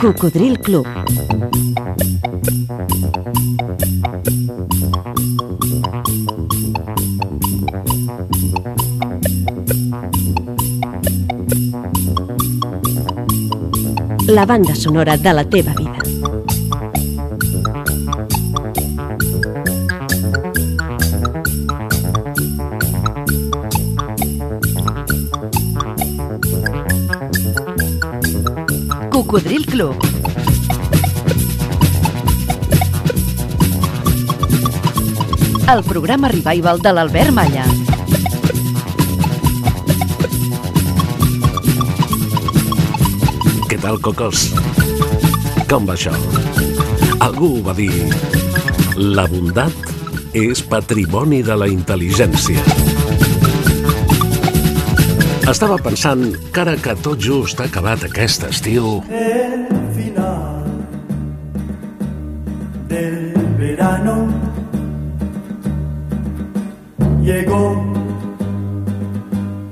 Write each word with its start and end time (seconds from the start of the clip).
Cocodril 0.00 0.58
Club. 0.58 0.86
La 14.26 14.46
banda 14.46 14.74
sonora 14.74 15.16
de 15.16 15.32
la 15.32 15.44
teva 15.44 15.74
vida. 15.74 15.99
Cocodril 29.30 29.64
Club. 29.64 29.94
El 35.70 35.84
programa 35.84 36.26
revival 36.32 36.80
de 36.82 36.92
l'Albert 36.96 37.30
Malla. 37.30 37.62
Què 43.70 43.78
tal, 43.78 44.00
cocos? 44.02 44.48
Com 45.70 45.86
va 45.86 45.94
això? 45.94 46.16
Algú 47.22 47.52
va 47.62 47.78
dir... 47.78 47.92
La 48.98 49.28
bondat 49.30 50.34
és 50.34 50.66
patrimoni 50.74 51.44
de 51.46 51.54
la 51.54 51.70
intel·ligència. 51.70 52.99
Estava 55.50 55.80
pensant 55.82 56.20
que 56.54 56.60
ara 56.62 56.76
que 56.78 56.92
tot 57.02 57.18
just 57.18 57.58
ha 57.58 57.64
acabat 57.66 58.04
aquest 58.06 58.44
estiu, 58.46 59.00
El 59.10 59.64
final 59.96 60.62
del 62.86 63.34
verano 63.58 64.14
llegó 67.20 67.82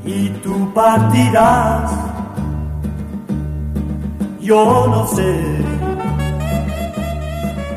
y 0.05 0.31
tú 0.43 0.69
partirás. 0.75 1.93
Yo 4.41 4.89
no 4.89 5.07
sé 5.07 5.31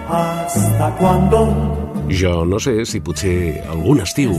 hasta 0.09 0.89
cuándo 0.97 1.71
jo 2.09 2.45
no 2.45 2.59
sé 2.59 2.85
si 2.85 2.99
potser 2.99 3.63
algun 3.69 4.01
estiu 4.01 4.33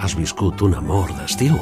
has 0.00 0.16
viscut 0.16 0.62
un 0.62 0.74
amor 0.74 1.12
d'estiu. 1.14 1.54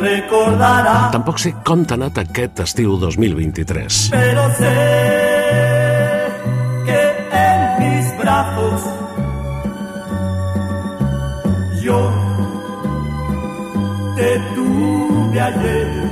Recordará. 0.00 1.10
Tampoc 1.14 1.38
sé 1.42 1.52
com 1.66 1.84
t'ha 1.84 1.96
anat 1.98 2.18
aquest 2.24 2.64
estiu 2.64 2.96
2023. 3.00 4.08
pero 4.10 4.46
sé 4.58 4.74
que 6.86 7.00
en 7.42 7.60
mis 7.80 8.06
brazos 8.18 8.80
yo 11.82 12.00
te 14.16 14.32
tuve 14.54 15.40
ayer. 15.40 16.10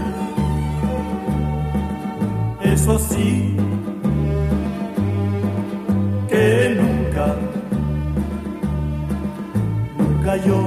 Eso 2.63 2.99
sí, 2.99 3.57
que 6.29 6.77
nunca, 6.77 7.35
nunca 9.99 10.37
yo. 10.37 10.61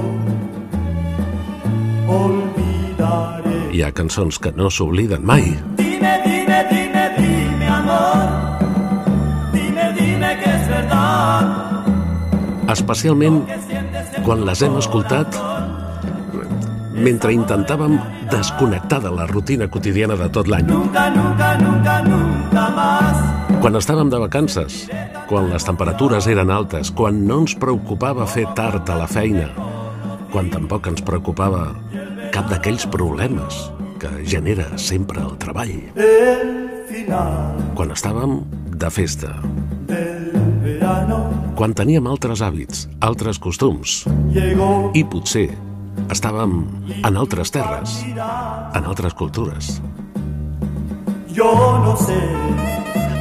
Hi 3.82 3.86
ha 3.88 3.94
cançons 3.98 4.36
que 4.38 4.52
no 4.54 4.68
s'obliden 4.70 5.24
mai. 5.26 5.42
Dime, 5.74 6.10
dime, 6.22 6.58
dime, 6.68 7.00
dime, 7.16 7.66
amor. 7.66 8.28
Dime, 9.50 9.86
dime 9.96 10.28
que 10.38 10.52
es 10.52 10.68
verdad. 10.68 11.48
Especialment 12.76 13.40
quan 14.22 14.46
les 14.46 14.62
hem 14.62 14.78
escoltat 14.78 15.34
mentre 16.94 17.34
intentàvem 17.34 17.98
desconnectar 18.30 19.02
de 19.02 19.10
la 19.18 19.26
rutina 19.26 19.66
quotidiana 19.66 20.14
de 20.20 20.30
tot 20.30 20.46
l'any. 20.46 20.70
Nunca, 20.70 21.08
nunca, 21.10 21.56
nunca, 21.58 21.98
nunca 22.06 22.70
más. 22.78 23.26
Quan 23.66 23.82
estàvem 23.82 24.14
de 24.14 24.22
vacances, 24.28 24.84
quan 25.26 25.50
les 25.50 25.66
temperatures 25.66 26.30
eren 26.30 26.54
altes, 26.54 26.94
quan 26.94 27.24
no 27.26 27.42
ens 27.42 27.58
preocupava 27.58 28.30
fer 28.30 28.46
tard 28.54 28.94
a 28.94 29.02
la 29.02 29.10
feina, 29.10 29.50
quan 30.30 30.54
tampoc 30.54 30.86
ens 30.94 31.02
preocupava 31.02 31.72
cap 32.32 32.48
d'aquells 32.50 32.86
problemes 32.92 33.58
que 34.00 34.10
genera 34.26 34.66
sempre 34.80 35.20
el 35.22 35.36
treball. 35.40 35.74
El 35.94 36.52
final 36.88 37.60
Quan 37.76 37.92
estàvem 37.94 38.40
de 38.82 38.88
festa, 38.90 39.30
quan 41.58 41.74
teníem 41.76 42.08
altres 42.10 42.42
hàbits, 42.42 42.86
altres 43.04 43.38
costums, 43.42 44.02
i 44.96 45.04
potser 45.04 45.46
estàvem 46.10 46.56
en 46.98 47.20
altres 47.20 47.52
terres, 47.54 48.00
en 48.16 48.82
altres 48.82 49.14
cultures. 49.14 49.76
Yo 51.32 51.52
no 51.84 51.94
sé 52.00 52.18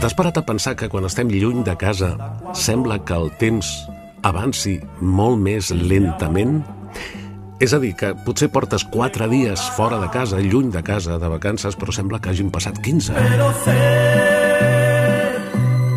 T'has 0.02 0.16
parat 0.18 0.40
a 0.40 0.42
pensar 0.42 0.74
que 0.74 0.88
quan 0.90 1.06
estem 1.06 1.30
lluny 1.30 1.62
de 1.62 1.76
casa 1.78 2.16
sembla 2.58 2.98
que 3.06 3.14
el 3.14 3.30
temps 3.38 3.68
avanci 4.26 4.80
molt 4.98 5.38
més 5.38 5.70
lentament? 5.70 6.64
És 7.62 7.76
a 7.76 7.78
dir, 7.78 7.92
que 7.94 8.08
potser 8.26 8.48
portes 8.50 8.82
4 8.90 9.28
dies 9.30 9.62
fora 9.76 10.00
de 10.02 10.08
casa, 10.10 10.40
lluny 10.42 10.72
de 10.74 10.82
casa, 10.82 11.20
de 11.22 11.28
vacances, 11.30 11.76
però 11.78 11.94
sembla 11.94 12.18
que 12.18 12.32
hagin 12.32 12.50
passat 12.50 12.80
15. 12.82 13.14
pero 13.14 13.52
sé 13.62 13.76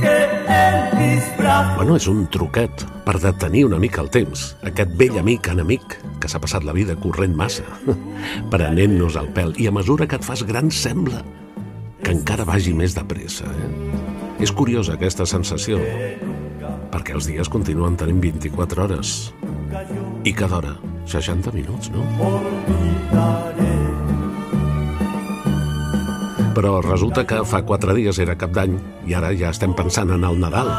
que 0.02 0.12
en 0.58 0.98
mis 0.98 1.30
brazos 1.38 1.78
Bueno, 1.78 1.96
és 1.96 2.06
un 2.12 2.26
truquet 2.28 2.84
per 3.06 3.16
detenir 3.16 3.64
una 3.64 3.80
mica 3.80 4.04
el 4.04 4.12
temps. 4.12 4.44
Aquest 4.60 4.92
vell 5.00 5.16
amic 5.22 5.48
enemic 5.48 5.96
que 6.20 6.28
s'ha 6.28 6.42
passat 6.42 6.68
la 6.68 6.76
vida 6.76 7.00
corrent 7.00 7.32
massa, 7.32 7.64
prenent-nos 8.52 9.16
el 9.16 9.32
pèl. 9.32 9.56
I 9.56 9.72
a 9.72 9.72
mesura 9.72 10.04
que 10.04 10.20
et 10.20 10.24
fas 10.24 10.44
gran 10.44 10.68
sembla 10.68 11.24
que 12.04 12.12
encara 12.12 12.44
vagi 12.44 12.76
més 12.76 12.92
de 12.92 13.08
pressa. 13.08 13.48
Eh? 13.48 14.42
És 14.44 14.52
curiosa 14.52 14.98
aquesta 14.98 15.24
sensació, 15.24 15.80
perquè 16.92 17.16
els 17.16 17.24
dies 17.24 17.48
continuen 17.48 17.96
tenint 17.96 18.20
24 18.20 18.84
hores 18.84 19.32
i 20.28 20.32
cada 20.36 20.60
hora 20.60 20.93
60 21.06 21.52
minuts, 21.52 21.90
no? 21.90 22.04
Però 26.54 26.78
resulta 26.80 27.24
que 27.26 27.42
fa 27.44 27.64
4 27.66 27.94
dies 27.98 28.18
era 28.22 28.36
cap 28.38 28.52
d'any 28.54 28.76
i 29.10 29.14
ara 29.18 29.32
ja 29.34 29.50
estem 29.50 29.74
pensant 29.74 30.12
en 30.14 30.24
el 30.24 30.38
Nadal. 30.38 30.70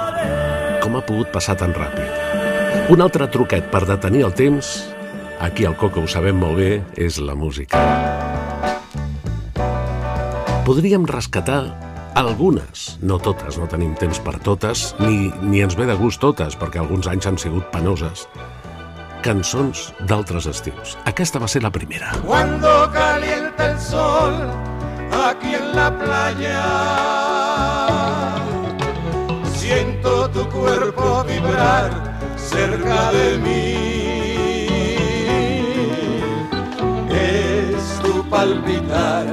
Com 0.84 0.96
ha 0.96 1.04
pogut 1.04 1.34
passar 1.36 1.58
tan 1.60 1.76
ràpid? 1.76 2.92
Un 2.94 3.02
altre 3.02 3.28
truquet 3.34 3.68
per 3.74 3.84
detenir 3.90 4.24
el 4.28 4.34
temps, 4.38 4.76
aquí 5.42 5.66
al 5.66 5.76
Coco 5.76 6.06
ho 6.06 6.08
sabem 6.08 6.38
molt 6.40 6.60
bé, 6.62 6.70
és 6.96 7.20
la 7.20 7.36
música. 7.36 7.82
Podríem 10.66 11.04
rescatar 11.10 11.60
algunes, 12.16 12.96
no 13.04 13.20
totes, 13.20 13.60
no 13.60 13.68
tenim 13.68 13.92
temps 14.00 14.22
per 14.24 14.38
totes, 14.40 14.94
ni, 15.04 15.28
ni 15.44 15.60
ens 15.66 15.76
ve 15.76 15.86
de 15.90 15.98
gust 16.00 16.24
totes, 16.24 16.56
perquè 16.58 16.80
alguns 16.80 17.10
anys 17.12 17.28
han 17.28 17.42
sigut 17.42 17.68
penoses. 17.74 18.24
Cançons 19.26 19.88
d'altres 20.06 20.46
estius. 20.46 20.92
Aquesta 21.10 21.40
va 21.42 21.48
ser 21.50 21.64
la 21.64 21.72
primera. 21.74 22.12
Cuando 22.28 22.70
calienta 22.94 23.72
el 23.72 23.80
sol 23.82 24.36
aquí 25.12 25.56
en 25.56 25.76
la 25.76 25.90
playa, 25.98 26.62
siento 29.56 30.30
tu 30.30 30.48
cuerpo 30.50 31.24
vibrar 31.24 31.90
cerca 32.38 33.12
de 33.14 33.40
mí. 33.40 33.74
Es 37.10 38.00
tu 38.04 38.24
palpitar, 38.30 39.26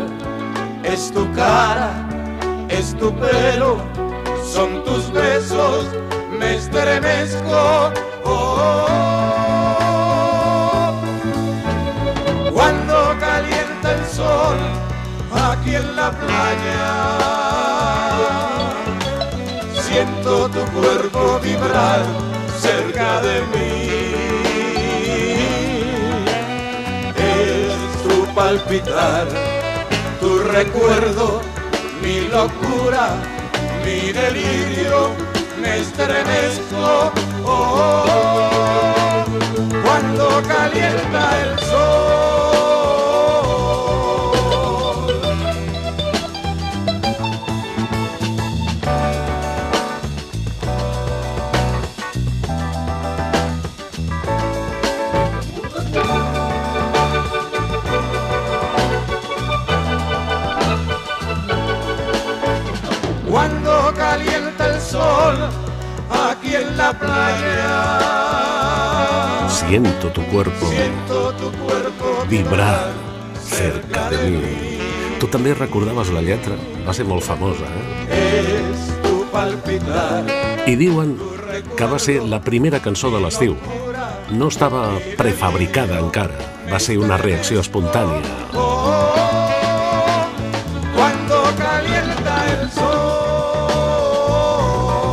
es 0.85 1.12
tu 1.12 1.31
cara, 1.35 1.93
es 2.71 2.97
tu 2.97 3.15
pelo, 3.17 3.77
son 4.43 4.83
tus 4.85 5.12
besos, 5.12 5.85
me 6.38 6.55
estremezco. 6.55 7.93
Oh, 8.25 8.62
cuando 8.62 9.42
aquí 15.35 15.75
en 15.75 15.97
la 15.97 16.11
playa. 16.11 16.85
Siento 19.75 20.49
tu 20.49 20.61
cuerpo 20.79 21.39
vibrar 21.43 22.01
cerca 22.61 23.21
de 23.21 23.41
mí. 23.53 23.73
Es 27.17 28.03
tu 28.03 28.27
palpitar, 28.35 29.27
tu 30.21 30.39
recuerdo, 30.39 31.41
mi 32.03 32.21
locura, 32.29 33.17
mi 33.85 34.13
delirio, 34.13 35.11
me 35.61 35.81
estremezco. 35.81 37.13
Oh, 37.45 39.25
cuando 39.85 40.43
calienta 40.49 41.23
el 41.43 41.59
sol. 41.61 42.81
Sol, 64.93 65.37
aquí 66.11 66.55
en 66.55 66.77
la 66.77 66.93
playa. 66.93 67.73
Siento 69.49 70.09
tu 70.09 70.23
cuerpo 70.27 70.67
Siento 70.69 71.33
tu 71.33 71.50
cuerpo 71.65 72.27
vibrar 72.29 72.91
cerca 73.41 74.11
de 74.11 74.31
mi. 74.31 74.43
Tu 75.21 75.27
també 75.33 75.55
recordaves 75.55 76.11
la 76.12 76.23
lletra? 76.25 76.56
Va 76.87 76.93
ser 76.93 77.06
molt 77.09 77.25
famosa, 77.25 77.65
eh? 77.65 77.85
Es 78.19 78.89
tu 79.05 79.25
palpitar. 79.33 80.25
I 80.67 80.77
diuen 80.77 81.17
que 81.79 81.87
va 81.88 81.99
ser 82.03 82.21
la 82.27 82.43
primera 82.43 82.83
cançó 82.85 83.11
de 83.15 83.21
l'estiu. 83.23 83.56
No 84.33 84.49
estava 84.49 84.99
prefabricada 85.17 86.00
encara. 86.00 86.37
Va 86.73 86.81
ser 86.81 86.99
una 86.99 87.21
reacció 87.21 87.61
espontània. 87.61 88.42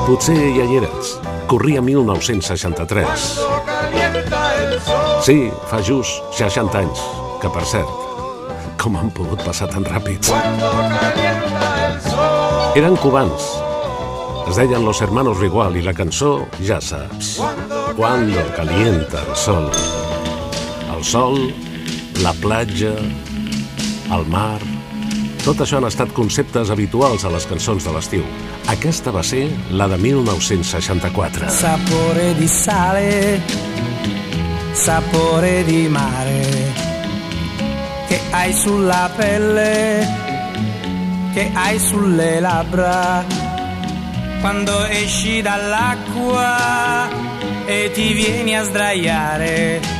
Potser 0.10 0.34
ja 0.56 0.64
hi 0.66 0.80
eres. 0.80 1.10
Corria 1.46 1.84
1963. 1.86 3.06
Cuando 3.06 3.66
calienta 3.66 4.40
el 4.58 4.72
sol. 4.82 5.20
Sí, 5.22 5.36
fa 5.70 5.84
just 5.86 6.34
60 6.34 6.80
anys. 6.80 7.04
Que, 7.38 7.52
per 7.54 7.62
cert, 7.70 7.92
com 8.82 8.98
han 8.98 9.12
pogut 9.14 9.44
passar 9.46 9.68
tan 9.70 9.86
ràpid? 9.86 10.26
Cuando 10.26 10.72
calienta 10.96 11.70
el 11.84 12.02
sol. 12.08 12.80
Eren 12.82 12.98
cubans. 13.04 13.52
Es 14.50 14.58
deien 14.58 14.82
Los 14.82 15.04
Hermanos 15.06 15.38
Rigual 15.38 15.78
i 15.78 15.86
la 15.86 15.94
cançó, 15.94 16.48
ja 16.58 16.82
saps. 16.82 17.36
Cuando 17.94 18.42
calienta 18.58 19.22
el 19.28 19.38
sol. 19.38 19.70
El 20.90 21.06
sol, 21.06 21.54
la 22.26 22.34
platja, 22.42 22.98
el 24.10 24.26
mar... 24.26 24.79
Tot 25.44 25.62
això 25.64 25.80
han 25.80 25.88
estat 25.88 26.12
conceptes 26.16 26.70
habituals 26.70 27.24
a 27.26 27.32
les 27.34 27.46
cançons 27.50 27.86
de 27.86 27.94
l'estiu. 27.96 28.24
Aquesta 28.72 29.14
va 29.16 29.24
ser 29.24 29.46
la 29.72 29.88
de 29.88 29.98
1964. 29.98 31.50
Sapore 31.50 32.34
di 32.38 32.48
sale, 32.48 33.42
sapore 34.74 35.64
di 35.64 35.88
mare, 35.88 36.44
che 38.08 38.20
hai 38.32 38.54
sulla 38.54 39.10
pelle, 39.16 40.08
che 41.34 41.50
hai 41.54 41.80
sulle 41.80 42.40
labbra, 42.40 43.24
quando 44.42 44.86
esci 44.86 45.42
dall'acqua 45.42 47.10
e 47.66 47.92
ti 47.94 48.14
vieni 48.14 48.56
a 48.58 48.64
sdraiare 48.64 50.00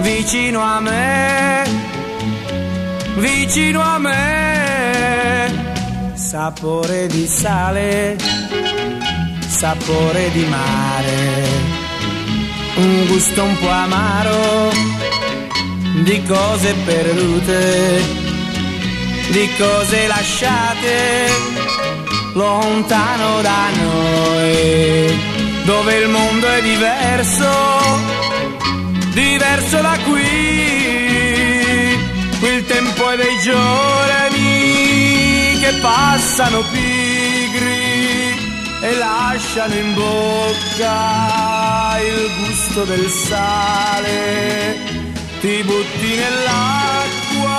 vicino 0.00 0.60
a 0.60 0.80
me, 0.80 1.87
vicino 3.18 3.80
a 3.80 3.98
me, 3.98 5.52
sapore 6.14 7.06
di 7.06 7.26
sale 7.26 8.16
sapore 9.58 10.30
di 10.30 10.44
mare, 10.44 11.48
un 12.76 13.06
gusto 13.06 13.42
un 13.42 13.58
po' 13.58 13.68
amaro 13.68 14.70
di 16.04 16.22
cose 16.22 16.74
perdute, 16.84 18.02
di 19.30 19.48
cose 19.58 20.06
lasciate 20.06 21.28
lontano 22.34 23.40
da 23.42 23.68
noi, 23.82 25.18
dove 25.64 25.94
il 25.96 26.08
mondo 26.08 26.46
è 26.46 26.62
diverso, 26.62 27.50
diverso 29.12 29.80
da 29.80 29.98
qui, 30.04 30.97
qui 32.40 32.48
il 32.48 32.64
tempo 32.64 33.10
è 33.10 33.16
dei 33.16 33.38
giorni 33.40 35.58
che 35.60 35.72
passano 35.80 36.62
pigri 36.70 38.36
e 38.80 38.96
lasciano 38.96 39.74
in 39.74 39.92
bocca 39.94 41.98
il 42.00 42.30
gusto 42.38 42.84
del 42.84 43.08
sale. 43.08 44.76
Ti 45.40 45.62
butti 45.64 46.14
nell'acqua 46.16 47.58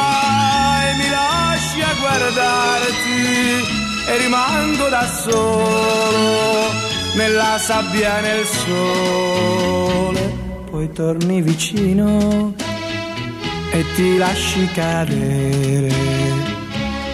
e 0.87 0.93
mi 0.95 1.09
lasci 1.09 1.81
a 1.81 1.93
guardarti 1.99 3.65
e 4.07 4.17
rimango 4.17 4.87
da 4.89 5.05
solo 5.23 6.71
nella 7.15 7.57
sabbia 7.59 8.19
e 8.19 8.21
nel 8.21 8.45
sole. 8.45 10.37
Poi 10.69 10.91
torni 10.91 11.41
vicino 11.41 12.53
e 13.79 13.85
ti 13.95 14.17
lasci 14.17 14.67
cadere 14.73 15.93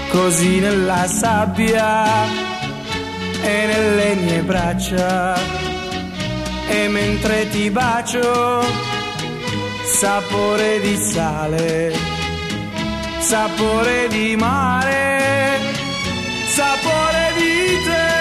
così 0.10 0.60
nella 0.60 1.06
sabbia 1.06 2.26
e 3.42 3.66
nelle 3.68 4.16
mie 4.16 4.42
braccia 4.42 5.36
e 6.68 6.88
mentre 6.88 7.50
ti 7.50 7.70
bacio 7.70 8.64
sapore 9.84 10.80
di 10.82 10.96
sale 10.98 11.94
sapore 13.20 14.08
di 14.08 14.36
mare 14.36 15.60
sapore 16.48 17.34
di 17.38 17.84
te 17.86 18.16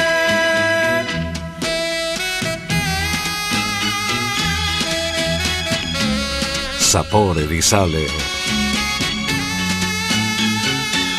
Sapore 6.94 7.48
di 7.48 7.60
sale. 7.60 8.33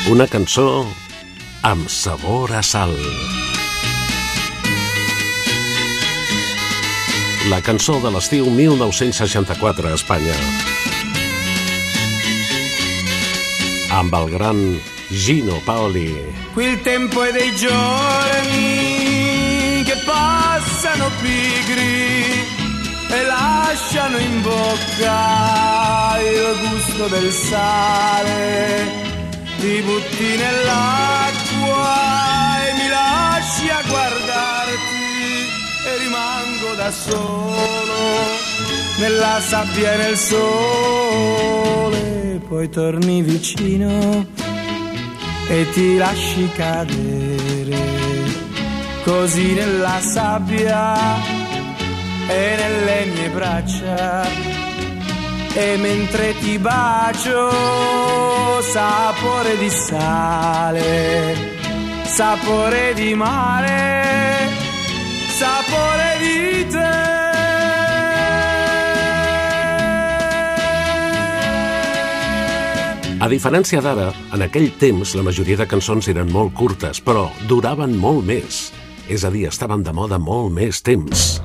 Una 0.06 0.28
cançó 0.30 0.86
amb 1.66 1.88
sabor 1.90 2.52
a 2.54 2.60
sal. 2.62 2.92
La 7.50 7.58
cançó 7.66 7.96
de 8.04 8.12
l'estiu 8.14 8.46
1964 8.54 9.90
a 9.90 9.96
Espanya. 9.98 10.36
Amb 13.98 14.14
el 14.20 14.30
gran 14.36 14.62
Gino 15.10 15.58
Paoli. 15.66 16.14
Qui 16.54 16.78
tempo 16.86 17.24
è 17.24 17.32
dei 17.32 17.56
giorni 17.56 18.54
che 19.90 19.98
passano 20.06 21.10
pigri 21.18 22.46
e 23.10 23.26
lasciano 23.26 24.20
in 24.20 24.44
bocca 24.44 26.20
il 26.22 26.60
gusto 26.70 27.08
del 27.08 27.32
sale. 27.32 29.05
Ti 29.66 29.82
butti 29.82 30.38
nell'acqua 30.38 31.98
e 32.68 32.74
mi 32.74 32.88
lasci 32.88 33.68
a 33.68 33.82
guardarti 33.88 35.48
e 35.88 35.98
rimango 35.98 36.76
da 36.76 36.92
solo 36.92 37.98
nella 39.00 39.42
sabbia 39.42 39.94
e 39.94 39.98
nel 39.98 40.18
sole. 40.18 42.00
Poi 42.48 42.70
torni 42.70 43.24
vicino 43.24 44.28
e 45.48 45.68
ti 45.72 45.98
lasci 45.98 46.48
cadere 46.54 47.82
così 49.04 49.54
nella 49.56 50.00
sabbia 50.00 50.96
e 52.28 52.56
nelle 52.56 53.06
mie 53.06 53.30
braccia 53.30 54.45
e 55.58 55.78
mentre 55.78 56.38
ti 56.40 56.60
bacio 56.60 57.50
sapore 58.62 59.58
di 59.58 59.70
sale 59.70 61.36
sapore 62.04 62.94
di 62.94 63.14
mare 63.16 64.50
sapore 65.38 66.18
di 66.20 66.68
te 66.68 67.14
A 73.18 73.30
diferència 73.32 73.80
d'ara, 73.82 74.12
en 74.36 74.44
aquell 74.46 74.68
temps 74.78 75.16
la 75.18 75.24
majoria 75.26 75.58
de 75.58 75.66
cançons 75.66 76.12
eren 76.12 76.30
molt 76.30 76.52
curtes, 76.54 77.00
però 77.02 77.32
duraven 77.50 77.96
molt 77.98 78.22
més. 78.28 78.68
És 79.10 79.26
a 79.26 79.32
dir, 79.34 79.48
estaven 79.50 79.82
de 79.88 79.96
moda 79.96 80.20
molt 80.22 80.54
més 80.54 80.84
temps. 80.86 81.40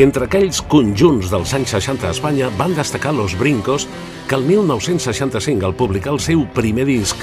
Entre 0.00 0.24
aquells 0.24 0.62
conjunts 0.64 1.28
dels 1.28 1.50
anys 1.52 1.74
60 1.74 2.06
a 2.08 2.14
Espanya 2.14 2.46
van 2.56 2.72
destacar 2.72 3.10
Los 3.12 3.34
Brincos, 3.36 3.84
que 4.26 4.34
el 4.34 4.46
1965, 4.48 5.66
al 5.66 5.74
publicar 5.76 6.14
el 6.14 6.20
seu 6.24 6.46
primer 6.56 6.86
disc, 6.88 7.20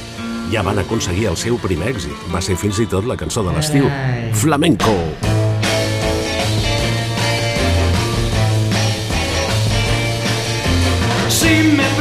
ja 0.53 0.61
van 0.61 0.77
aconseguir 0.77 1.25
el 1.31 1.39
seu 1.41 1.57
primer 1.57 1.89
èxit. 1.95 2.27
Va 2.29 2.37
ser 2.37 2.53
fins 2.53 2.77
i 2.77 2.85
tot 2.85 3.09
la 3.09 3.17
cançó 3.17 3.41
de 3.47 3.55
l'estiu, 3.55 3.89
Flamenco. 4.37 4.93
Si 11.33 11.55
me 11.73 11.96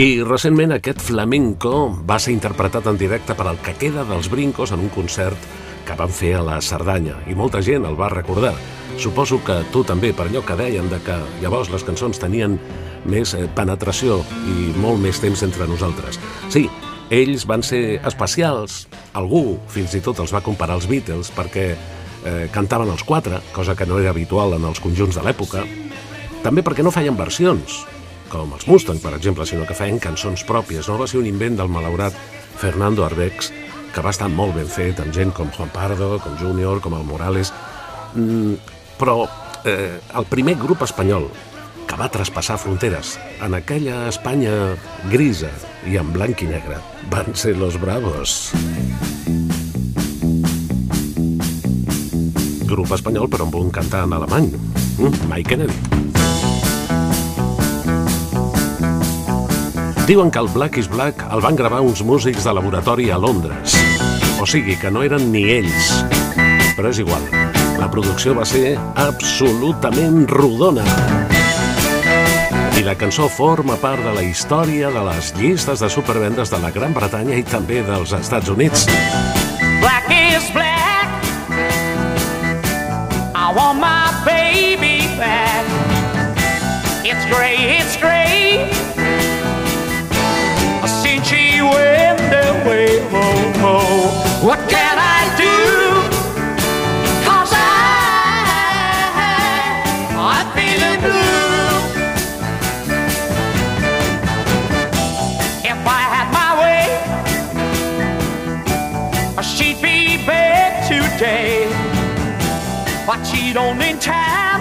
I 0.00 0.22
recentment 0.24 0.70
aquest 0.72 1.02
flamenco 1.04 1.90
va 2.08 2.16
ser 2.24 2.32
interpretat 2.32 2.86
en 2.88 2.96
directe 2.96 3.34
per 3.36 3.44
al 3.50 3.58
que 3.60 3.74
queda 3.76 4.00
dels 4.08 4.30
Brincos 4.32 4.70
en 4.72 4.80
un 4.80 4.88
concert 4.94 5.36
que 5.84 5.96
van 5.98 6.08
fer 6.08 6.30
a 6.38 6.44
la 6.46 6.54
Cerdanya 6.64 7.18
i 7.28 7.36
molta 7.36 7.60
gent 7.60 7.84
el 7.84 7.98
va 7.98 8.08
recordar. 8.08 8.54
Suposo 8.96 9.42
que 9.44 9.58
tu 9.74 9.82
també, 9.84 10.14
per 10.16 10.30
allò 10.30 10.40
que 10.40 10.56
deien 10.56 10.88
de 10.88 11.02
que 11.04 11.18
llavors 11.42 11.68
les 11.68 11.84
cançons 11.84 12.22
tenien 12.22 12.56
més 13.04 13.34
eh, 13.36 13.44
penetració 13.52 14.22
i 14.48 14.70
molt 14.80 15.04
més 15.04 15.20
temps 15.20 15.44
entre 15.44 15.68
nosaltres. 15.68 16.16
Sí, 16.48 16.64
ells 17.12 17.44
van 17.44 17.60
ser 17.60 18.00
especials, 18.00 18.86
algú 19.12 19.58
fins 19.68 20.00
i 20.00 20.00
tot 20.00 20.24
els 20.24 20.32
va 20.32 20.40
comparar 20.40 20.80
als 20.80 20.88
Beatles 20.88 21.28
perquè 21.36 21.68
eh, 21.76 22.48
cantaven 22.56 22.96
els 22.96 23.04
quatre, 23.04 23.44
cosa 23.52 23.76
que 23.76 23.84
no 23.84 24.00
era 24.00 24.16
habitual 24.16 24.56
en 24.56 24.64
els 24.64 24.80
conjunts 24.80 25.20
de 25.20 25.28
l'època, 25.28 25.68
també 26.40 26.64
perquè 26.64 26.80
no 26.80 26.96
feien 26.96 27.20
versions, 27.20 27.82
com 28.30 28.54
els 28.56 28.66
Mustang, 28.70 29.00
per 29.02 29.12
exemple, 29.16 29.46
sinó 29.46 29.66
que 29.66 29.76
feien 29.76 29.98
cançons 30.02 30.46
pròpies. 30.46 30.88
No 30.88 30.98
va 31.00 31.08
ser 31.10 31.18
un 31.20 31.28
invent 31.28 31.58
del 31.58 31.72
malaurat 31.72 32.16
Fernando 32.60 33.04
Arbex, 33.04 33.50
que 33.90 34.04
va 34.04 34.14
estar 34.14 34.30
molt 34.30 34.54
ben 34.54 34.68
fet, 34.70 35.02
amb 35.02 35.14
gent 35.14 35.34
com 35.34 35.50
Juan 35.56 35.70
Pardo, 35.74 36.16
com 36.22 36.38
Junior, 36.40 36.80
com 36.80 36.96
el 36.98 37.06
Morales... 37.08 37.52
Mm, 38.14 38.58
però 39.00 39.22
eh, 39.64 39.96
el 40.18 40.26
primer 40.28 40.58
grup 40.60 40.82
espanyol 40.84 41.30
que 41.88 41.96
va 41.98 42.10
traspassar 42.12 42.58
fronteres 42.60 43.14
en 43.42 43.56
aquella 43.56 44.02
Espanya 44.10 44.52
grisa 45.10 45.50
i 45.88 45.96
en 45.96 46.12
blanc 46.12 46.44
i 46.44 46.50
negre 46.50 46.76
van 47.10 47.32
ser 47.34 47.56
los 47.56 47.80
Bravos. 47.80 48.52
Grup 52.70 52.94
espanyol 52.94 53.26
però 53.32 53.48
amb 53.48 53.58
un 53.64 53.74
cantant 53.74 54.14
alemany, 54.20 54.52
mm, 54.52 55.26
Mike 55.32 55.56
Kennedy. 55.56 56.09
Diuen 60.10 60.32
que 60.32 60.40
el 60.40 60.48
Black 60.48 60.76
is 60.76 60.88
Black 60.90 61.22
el 61.30 61.38
van 61.38 61.54
gravar 61.54 61.84
uns 61.86 62.00
músics 62.02 62.42
de 62.42 62.50
laboratori 62.50 63.12
a 63.14 63.18
Londres. 63.22 63.76
O 64.42 64.46
sigui, 64.46 64.74
que 64.74 64.90
no 64.90 65.04
eren 65.06 65.28
ni 65.30 65.44
ells. 65.54 65.90
Però 66.74 66.90
és 66.90 66.98
igual. 66.98 67.22
La 67.78 67.86
producció 67.86 68.34
va 68.34 68.42
ser 68.42 68.72
absolutament 68.98 70.24
rodona. 70.26 70.82
I 72.74 72.82
la 72.82 72.96
cançó 72.98 73.28
forma 73.30 73.76
part 73.78 74.02
de 74.02 74.16
la 74.16 74.24
història 74.26 74.90
de 74.90 75.04
les 75.12 75.30
llistes 75.38 75.78
de 75.78 75.90
supervendes 75.94 76.50
de 76.50 76.58
la 76.58 76.72
Gran 76.74 76.90
Bretanya 76.90 77.38
i 77.38 77.46
també 77.46 77.78
dels 77.86 78.10
Estats 78.18 78.50
Units. 78.50 78.88
Black 79.78 80.10
is 80.10 80.50
black. 80.50 81.22
I 83.30 83.54
want 83.54 83.78
my 83.78 84.10
baby 84.26 85.06
back. 85.22 85.70
It's 87.06 87.22
gray, 87.30 87.78
it's 87.78 87.94
gray. 88.02 88.29
But 113.10 113.24
she 113.24 113.52
don't 113.52 113.82
in 113.82 113.98
time 113.98 114.60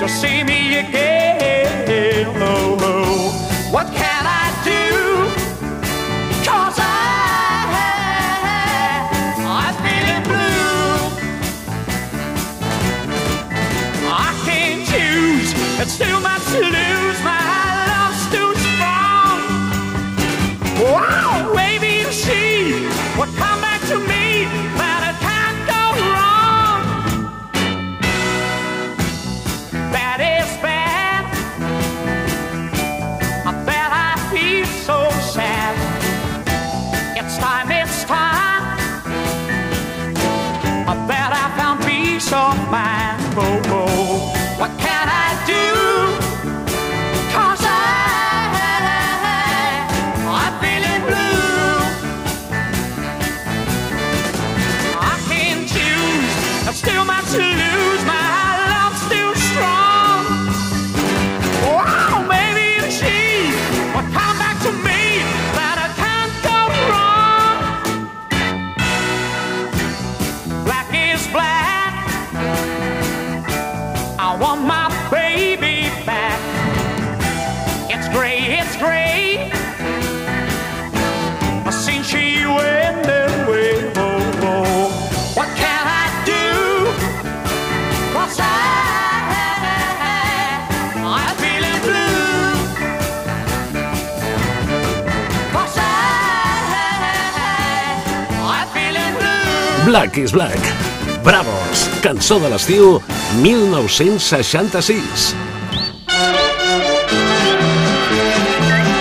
to 0.00 0.08
see 0.08 0.42
me 0.42 0.78
again. 0.78 2.26
Oh, 2.42 2.65
Black 99.86 100.18
is 100.18 100.32
Black. 100.32 100.58
Bravos, 101.22 101.88
cançó 102.02 102.40
de 102.42 102.48
l'estiu 102.50 103.00
1966. 103.38 105.36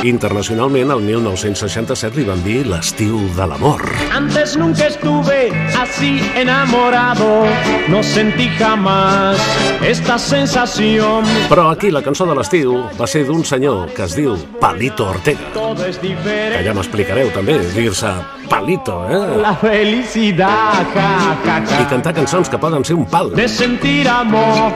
Internacionalment, 0.05 0.91
el 0.93 1.01
1967 1.01 2.19
li 2.19 2.25
van 2.27 2.43
dir 2.45 2.67
l'estiu 2.69 3.17
de 3.33 3.47
l'amor. 3.49 3.81
Antes 4.13 4.53
nunca 4.61 4.85
estuve 4.85 5.49
así 5.81 6.21
enamorado, 6.37 7.49
no 7.89 8.03
sentí 8.03 8.45
jamás 8.59 9.41
esta 9.81 10.19
sensación. 10.19 11.25
Però 11.49 11.71
aquí 11.71 11.89
la 11.89 12.05
cançó 12.05 12.29
de 12.29 12.37
l'estiu 12.37 12.85
va 12.93 13.09
ser 13.09 13.25
d'un 13.25 13.41
senyor 13.41 13.89
que 13.97 14.05
es 14.05 14.13
diu 14.13 14.37
Palito 14.61 15.09
Ortega. 15.09 15.49
Que 15.49 16.61
ja 16.61 16.77
m'explicareu 16.77 17.33
també, 17.33 17.57
dir-se 17.73 18.13
Palito, 18.49 19.05
eh? 19.09 19.37
La 19.41 19.55
felicidad, 19.55 20.85
ja, 20.93 21.37
ja, 21.45 21.57
I 21.59 21.83
ja, 21.83 21.87
cantar 21.89 22.13
cançons 22.13 22.49
que 22.49 22.57
poden 22.61 22.85
ser 22.85 22.95
un 22.95 23.05
pal, 23.05 23.31
de 23.35 23.47
sentir 23.49 24.07
amor. 24.07 24.73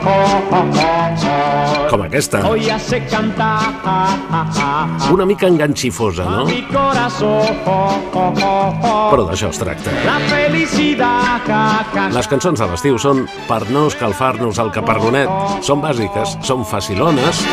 com 1.89 2.03
aquesta. 2.03 2.47
Hoy 2.47 2.69
hace 2.69 3.03
cantar 3.05 3.59
Una 5.11 5.25
mica 5.25 5.47
enganxifosa, 5.47 6.23
a 6.23 6.29
no? 6.29 6.45
mi 6.45 6.61
corazón. 6.63 7.57
Però 9.09 9.25
d'això 9.25 9.49
es 9.49 9.59
tracta. 9.59 9.91
La 10.05 10.19
felicidad, 10.29 11.41
ja, 11.47 11.63
ja, 11.93 12.07
Les 12.13 12.29
cançons 12.29 12.59
de 12.61 12.69
l'estiu 12.69 12.99
són 13.01 13.25
per 13.47 13.63
no 13.73 13.87
escalfar-nos 13.89 14.61
el 14.61 14.71
caparronet. 14.75 15.29
Són 15.65 15.81
bàsiques, 15.81 16.37
són 16.45 16.65
facilones. 16.65 17.43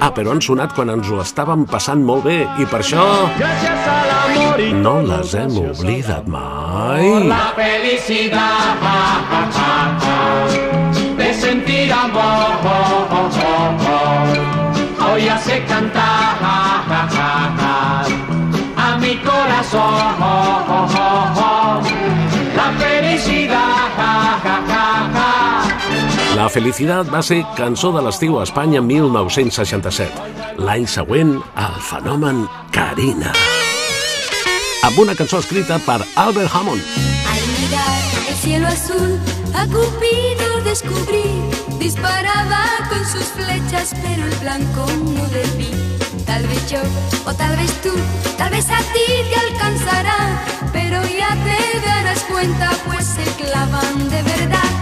Ah, 0.00 0.12
però 0.14 0.32
han 0.32 0.42
sonat 0.42 0.74
quan 0.76 0.94
ens 0.94 1.10
ho 1.10 1.20
estàvem 1.22 1.66
passant 1.66 2.02
molt 2.06 2.24
bé 2.28 2.42
i 2.58 2.68
per 2.70 2.82
això 2.84 3.06
gracias 3.38 3.88
al 3.88 4.10
amor 4.10 4.21
no 4.82 5.00
les 5.02 5.34
hem 5.34 5.56
oblidat 5.58 6.26
mai. 6.26 7.28
La 7.28 7.52
felicidad 7.56 8.76
de 11.16 11.34
sentir 11.34 11.92
amor 11.92 12.52
hoy 15.12 15.28
hace 15.28 15.64
cantar 15.64 16.36
a 18.76 18.98
mi 19.00 19.16
corazón. 19.16 19.82
La 22.56 22.72
felicidad 22.78 23.72
La 26.34 26.42
La 26.42 26.48
felicitat 26.48 27.06
va 27.12 27.20
ser 27.22 27.44
cançó 27.54 27.92
de 27.94 28.02
l'estiu 28.02 28.38
a 28.40 28.46
Espanya 28.48 28.80
1967. 28.82 30.56
L'any 30.58 30.88
següent, 30.90 31.36
el 31.38 31.76
fenomen 31.86 32.46
Carina. 32.74 33.30
Amb 34.82 34.98
una 34.98 35.14
cançó 35.14 35.38
escrita 35.38 35.76
per 35.86 36.00
Albert 36.16 36.50
Hammond. 36.52 36.82
Al 37.30 37.42
mirar 37.60 37.98
el 38.28 38.34
cielo 38.34 38.66
azul, 38.66 39.12
a 39.54 39.64
Cupido 39.66 40.60
descubrí. 40.64 41.22
Disparaba 41.78 42.64
con 42.88 43.04
sus 43.06 43.26
flechas, 43.36 43.94
pero 44.02 44.26
el 44.26 44.34
blanco 44.40 44.84
no 45.14 45.24
vi. 45.56 45.70
Tal 46.26 46.44
vez 46.48 46.68
yo, 46.68 46.80
o 47.24 47.32
tal 47.32 47.56
vez 47.56 47.70
tú, 47.80 47.92
tal 48.36 48.50
vez 48.50 48.68
a 48.70 48.78
ti 48.78 49.06
te 49.30 49.36
alcanzará. 49.52 50.42
Pero 50.72 51.00
ya 51.06 51.30
te 51.46 51.86
darás 51.86 52.20
cuenta, 52.24 52.70
pues 52.84 53.04
se 53.06 53.24
clavan 53.40 54.10
de 54.10 54.22
verdad. 54.22 54.81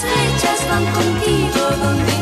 Flechas 0.00 0.64
van 0.68 0.84
contigo 0.92 1.70
donde 1.82 2.17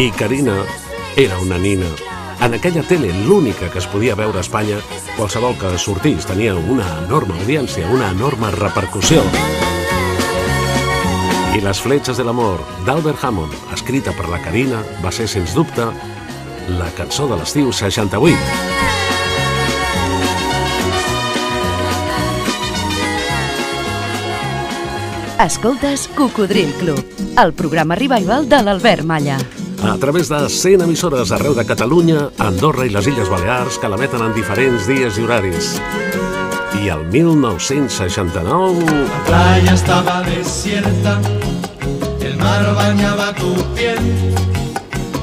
I 0.00 0.12
Carina 0.12 0.64
era 1.16 1.36
una 1.40 1.58
nina. 1.58 1.86
En 2.40 2.54
aquella 2.54 2.84
tele, 2.84 3.12
l'única 3.26 3.68
que 3.68 3.80
es 3.80 3.86
podia 3.90 4.14
veure 4.14 4.38
a 4.38 4.44
Espanya, 4.44 4.76
qualsevol 5.16 5.56
que 5.58 5.72
sortís 5.74 6.22
tenia 6.22 6.54
una 6.54 6.86
enorme 7.02 7.34
audiència, 7.40 7.90
una 7.90 8.12
enorme 8.14 8.52
repercussió. 8.54 9.24
I 11.58 11.64
Les 11.66 11.82
fletxes 11.82 12.14
de 12.14 12.22
l'amor, 12.22 12.62
d'Albert 12.86 13.24
Hammond, 13.24 13.58
escrita 13.74 14.14
per 14.14 14.30
la 14.30 14.38
Carina, 14.38 14.84
va 15.02 15.10
ser, 15.10 15.26
sens 15.26 15.58
dubte, 15.58 15.90
la 16.78 16.94
cançó 16.94 17.26
de 17.26 17.42
l'estiu 17.42 17.74
68. 17.74 18.38
Escoltes 25.42 26.06
Cocodril 26.14 26.70
Club, 26.78 27.02
el 27.34 27.52
programa 27.52 27.98
revival 27.98 28.46
de 28.46 28.62
l'Albert 28.62 29.02
Malla. 29.02 29.42
A 29.82 29.96
través 29.96 30.28
de 30.28 30.48
100 30.48 30.82
emissores 30.82 31.30
arreu 31.30 31.54
de 31.54 31.64
Catalunya, 31.64 32.30
Andorra 32.38 32.84
i 32.86 32.90
les 32.90 33.06
Illes 33.06 33.28
Balears 33.30 33.78
que 33.78 33.88
l'emeten 33.88 34.24
en 34.24 34.34
diferents 34.34 34.88
dies 34.90 35.18
i 35.18 35.22
horaris. 35.22 35.76
I 36.82 36.88
el 36.90 37.04
1969... 37.06 38.84
La 38.84 39.24
playa 39.24 39.74
estaba 39.74 40.22
desierta, 40.22 41.20
el 42.20 42.36
mar 42.36 42.74
bañaba 42.74 43.32
tu 43.34 43.54
piel, 43.74 44.34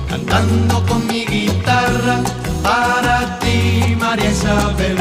cantando 0.09 0.83
con 0.87 1.05
mi 1.07 1.25
guitarra 1.25 2.23
para 2.63 3.37
ti, 3.39 3.95
María 3.99 4.31
Isabel. 4.31 4.97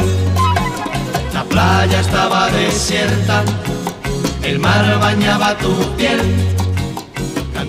La 1.33 1.43
playa 1.43 2.01
estaba 2.01 2.49
desierta, 2.49 3.43
el 4.43 4.59
mar 4.59 4.99
bañaba 4.99 5.57
tu 5.57 5.73
piel, 5.95 6.21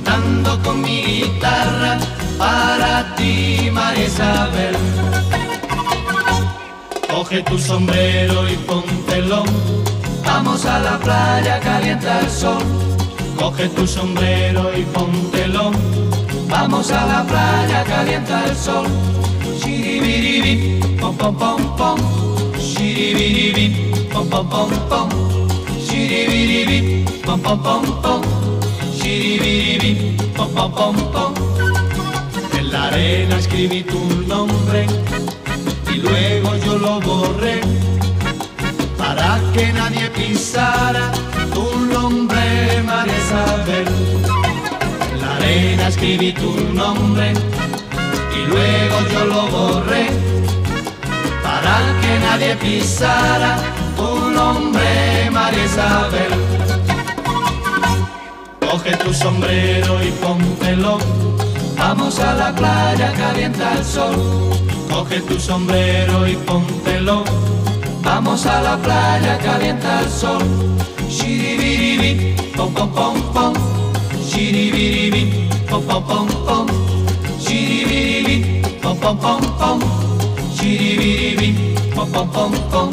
cantando 0.07 0.59
con 0.63 0.81
mi 0.81 1.03
guitarra 1.03 1.99
para 2.39 3.15
ti, 3.17 3.71
María 3.73 4.07
Isabel. 4.07 4.77
Coge 7.13 7.43
tu 7.43 7.59
sombrero 7.59 8.49
y 8.49 8.57
póntelo. 8.57 9.45
Vamos 10.25 10.65
a 10.65 10.79
la 10.79 10.99
playa, 10.99 11.61
calienta 11.61 12.21
el 12.21 12.31
sol. 12.31 12.63
Coge 13.37 13.69
tu 13.71 13.87
sombrero 13.87 14.71
y 14.77 14.83
póntelo. 14.85 15.73
Vamos 16.49 16.91
a 16.91 17.07
la 17.07 17.25
playa, 17.25 17.85
calienta 17.85 18.45
el 18.45 18.57
sol. 18.57 18.87
Shiribiribi, 19.59 20.81
pom 21.01 21.17
pom 21.17 21.37
pom 21.37 21.77
pom. 21.77 21.99
Shiribiribi, 22.59 23.93
pom 24.13 24.29
pom 24.29 24.49
pom 24.49 24.71
pom. 24.89 25.09
Shiribiribi, 25.87 27.05
pom 27.25 27.41
pom 27.41 27.63
pom 27.63 28.03
pom. 28.03 28.56
Shiribiribi, 29.07 30.17
pom 30.35 30.51
pom 30.53 30.73
pom 30.73 30.97
pom. 31.15 31.33
En 32.59 32.73
la 32.73 32.87
arena 32.89 33.39
escribí 33.39 33.85
tu 33.85 34.01
nombre 34.27 34.85
y 35.93 35.99
luego 35.99 36.57
yo 36.65 36.77
lo 36.77 37.01
borré 37.01 37.61
para 38.99 39.39
que 39.55 39.73
nadie 39.73 40.11
pisara 40.11 41.13
tu 41.55 41.67
nombre, 41.95 42.83
María 42.85 43.17
Isabel. 43.25 43.87
En 45.13 45.21
la 45.21 45.37
arena 45.37 45.87
escribí 45.87 46.33
tu 46.33 46.53
nombre 46.75 47.33
y 48.37 48.41
luego 48.51 48.97
yo 49.13 49.25
lo 49.25 49.43
borré 49.57 50.07
para 51.45 51.77
que 52.01 52.13
nadie 52.27 52.57
pisara 52.57 53.57
tu 53.97 54.31
nombre, 54.31 55.31
María 55.31 55.65
Isabel. 55.65 56.56
Coge 58.77 58.95
tu 58.99 59.15
sombrero 59.15 60.05
y 60.05 60.11
póntelo. 60.21 60.99
Vamos 61.79 62.21
a 62.21 62.35
la 62.35 62.55
playa, 62.55 63.11
calienta 63.15 63.73
el 63.73 63.83
sol. 63.83 64.15
Coge 64.91 65.21
tu 65.21 65.41
sombrero 65.41 66.29
y 66.29 66.37
póntelo. 66.37 67.25
Vamos 68.03 68.45
a 68.45 68.61
la 68.61 68.77
playa, 68.77 69.39
calienta 69.39 70.03
el 70.03 70.11
sol. 70.11 70.43
Shiribiribi, 71.09 72.37
pom 72.55 72.75
pom 72.75 72.91
pom 72.93 73.23
pom. 73.33 73.55
Shiribiribi, 74.29 75.49
pom 75.71 75.83
pom 75.83 76.05
pom 76.05 76.29
pom. 76.47 76.67
Shiribiribi, 77.41 78.61
pom 78.83 78.99
pom 78.99 79.19
pom 79.19 79.41
pom. 79.59 79.81
Shiribiribi, 80.55 81.75
pom 81.95 82.13
pom 82.13 82.29
pom 82.31 82.53
pom. 82.71 82.91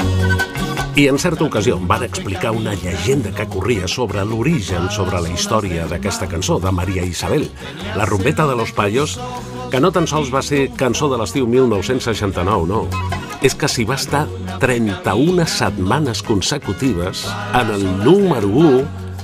I 0.95 1.07
en 1.07 1.17
certa 1.17 1.41
ocasió 1.43 1.79
em 1.79 1.87
van 1.89 2.03
explicar 2.05 2.51
una 2.53 2.75
llegenda 2.77 3.31
que 3.33 3.47
corria 3.49 3.87
sobre 3.89 4.21
l'origen, 4.29 4.91
sobre 4.93 5.17
la 5.25 5.31
història 5.33 5.87
d'aquesta 5.89 6.27
cançó, 6.29 6.59
de 6.61 6.69
Maria 6.69 7.01
Isabel, 7.01 7.47
la 7.97 8.05
rumbeta 8.05 8.45
de 8.45 8.55
los 8.55 8.71
payos, 8.77 9.15
que 9.71 9.81
no 9.81 9.89
tan 9.91 10.05
sols 10.05 10.29
va 10.29 10.43
ser 10.45 10.67
cançó 10.77 11.09
de 11.09 11.17
l'estiu 11.17 11.47
1969, 11.49 12.67
no. 12.69 12.83
És 13.41 13.57
que 13.57 13.65
s'hi 13.65 13.87
va 13.89 13.97
estar 13.97 14.27
31 14.61 15.47
setmanes 15.49 16.21
consecutives 16.21 17.25
en 17.57 17.73
el 17.73 17.87
número 18.05 18.53
1 18.53 18.83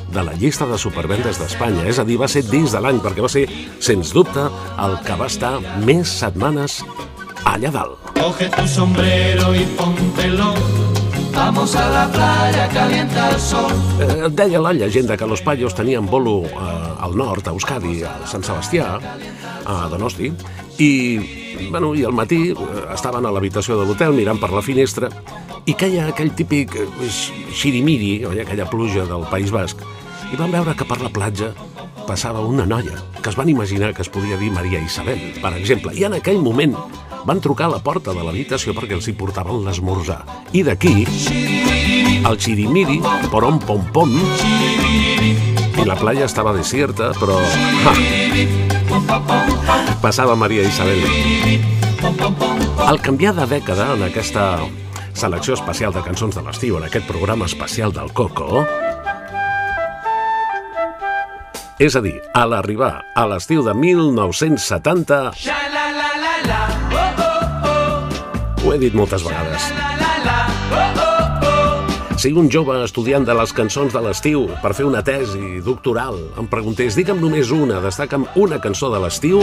de 0.10 0.23
la 0.25 0.34
llista 0.34 0.65
de 0.65 0.79
supervendes 0.82 1.38
d'Espanya. 1.38 1.86
És 1.86 2.01
a 2.01 2.05
dir, 2.08 2.17
va 2.17 2.27
ser 2.27 2.47
dins 2.49 2.73
de 2.73 2.82
l'any, 2.82 2.97
perquè 2.97 3.21
va 3.21 3.29
ser, 3.29 3.45
sens 3.77 4.10
dubte, 4.17 4.49
el 4.82 4.97
que 5.05 5.19
va 5.21 5.29
estar 5.29 5.60
més 5.86 6.17
setmanes 6.25 6.82
allà 7.45 7.69
dalt. 7.69 8.10
Coge 8.17 8.49
tu 8.58 8.65
sombrero 8.67 9.53
y 9.53 9.69
póntelo. 9.77 10.99
Vamos 11.34 11.76
a 11.76 11.89
la 11.89 12.12
playa, 12.12 12.68
calienta 12.70 13.30
el 13.30 13.39
sol. 13.39 13.72
Eh, 14.00 14.30
deia 14.32 14.60
la 14.60 14.74
llegenda 14.74 15.18
que 15.18 15.26
los 15.26 15.42
payos 15.42 15.74
tenien 15.76 16.06
bolo 16.06 16.44
eh, 16.46 16.56
al 17.00 17.15
nord, 17.15 17.48
a 17.48 17.52
Euskadi, 17.52 18.04
a 18.04 18.13
Sant 18.28 18.44
Sebastià, 18.44 19.00
a 19.65 19.88
Donosti, 19.89 20.32
i, 20.80 20.92
bueno, 21.70 21.94
i 21.96 22.04
al 22.04 22.13
matí 22.13 22.52
eh, 22.52 22.56
estaven 22.94 23.26
a 23.26 23.32
l'habitació 23.32 23.80
de 23.80 23.88
l'hotel 23.88 24.15
mirant 24.18 24.39
per 24.39 24.52
la 24.54 24.63
finestra 24.65 25.10
i 25.65 25.76
caia 25.78 26.08
aquell 26.10 26.32
típic 26.36 26.76
eh, 26.76 27.10
xirimiri, 27.10 28.24
aquella 28.46 28.70
pluja 28.70 29.06
del 29.10 29.28
País 29.32 29.52
Basc, 29.54 29.84
i 30.30 30.39
van 30.39 30.54
veure 30.54 30.76
que 30.78 30.88
per 30.88 31.00
la 31.02 31.12
platja 31.13 31.54
passava 32.08 32.42
una 32.42 32.65
noia, 32.65 32.98
que 33.22 33.30
es 33.30 33.38
van 33.38 33.50
imaginar 33.50 33.94
que 33.94 34.02
es 34.02 34.10
podia 34.10 34.38
dir 34.38 34.50
Maria 34.52 34.82
Isabel, 34.82 35.22
per 35.42 35.54
exemple, 35.60 35.94
i 35.94 36.08
en 36.08 36.18
aquell 36.18 36.42
moment 36.42 36.74
van 37.25 37.41
trucar 37.41 37.67
a 37.67 37.73
la 37.75 37.82
porta 37.84 38.13
de 38.15 38.23
l'habitació 38.23 38.73
perquè 38.77 38.95
els 38.97 39.08
hi 39.10 39.15
portaven 39.17 39.63
l'esmorzar. 39.65 40.21
I 40.55 40.63
d'aquí, 40.67 41.05
el 42.19 42.39
xirimiri, 42.39 42.99
porom 43.32 43.60
pom 43.63 43.84
pom, 43.93 44.15
i 45.79 45.86
la 45.88 45.95
playa 45.99 46.27
estava 46.27 46.53
desierta, 46.55 47.12
però... 47.19 47.38
Ha, 47.89 47.93
passava 50.01 50.36
Maria 50.36 50.65
Isabel. 50.67 51.03
Al 52.88 52.99
canviar 53.03 53.36
de 53.38 53.47
dècada 53.47 53.93
en 53.95 54.03
aquesta 54.08 54.51
selecció 55.13 55.55
especial 55.58 55.93
de 55.95 56.03
cançons 56.05 56.36
de 56.36 56.43
l'estiu, 56.45 56.77
en 56.79 56.88
aquest 56.88 57.08
programa 57.08 57.47
especial 57.49 57.93
del 57.95 58.12
Coco, 58.15 58.63
és 61.79 61.95
a 61.95 62.01
dir, 62.03 62.17
a 62.36 62.43
l'arribar 62.43 63.05
a 63.15 63.23
l'estiu 63.32 63.63
de 63.63 63.71
1970, 63.71 65.19
ho 68.69 68.73
he 68.75 68.77
dit 68.77 68.93
moltes 68.93 69.23
vegades, 69.25 69.63
si 72.21 72.29
un 72.38 72.51
jove 72.53 72.75
estudiant 72.84 73.23
de 73.25 73.34
les 73.34 73.53
cançons 73.58 73.95
de 73.95 74.01
l'estiu 74.05 74.43
per 74.62 74.75
fer 74.77 74.86
una 74.86 75.01
tesi 75.01 75.58
doctoral 75.65 76.19
em 76.38 76.45
preguntés 76.51 76.93
digue'm 76.99 77.17
només 77.23 77.49
una, 77.55 77.79
destaca'm 77.82 78.27
una 78.38 78.60
cançó 78.62 78.91
de 78.93 78.99
l'estiu, 79.01 79.41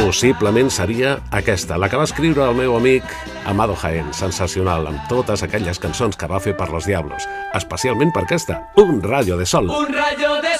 possiblement 0.00 0.72
seria 0.72 1.20
aquesta, 1.30 1.78
la 1.78 1.86
que 1.86 2.00
va 2.00 2.08
escriure 2.10 2.42
el 2.48 2.58
meu 2.58 2.74
amic 2.74 3.06
Amado 3.46 3.78
Jaén, 3.78 4.10
sensacional, 4.12 4.90
amb 4.90 5.06
totes 5.08 5.46
aquelles 5.46 5.78
cançons 5.78 6.18
que 6.18 6.26
va 6.26 6.42
fer 6.42 6.56
per 6.58 6.72
los 6.74 6.90
Diablos, 6.90 7.22
especialment 7.54 8.10
per 8.12 8.26
aquesta, 8.26 8.58
Un 8.82 8.98
rayo 9.02 9.38
de 9.38 9.46
sol. 9.46 9.70
Un 9.70 9.94
rayo 9.94 10.40
de 10.42 10.57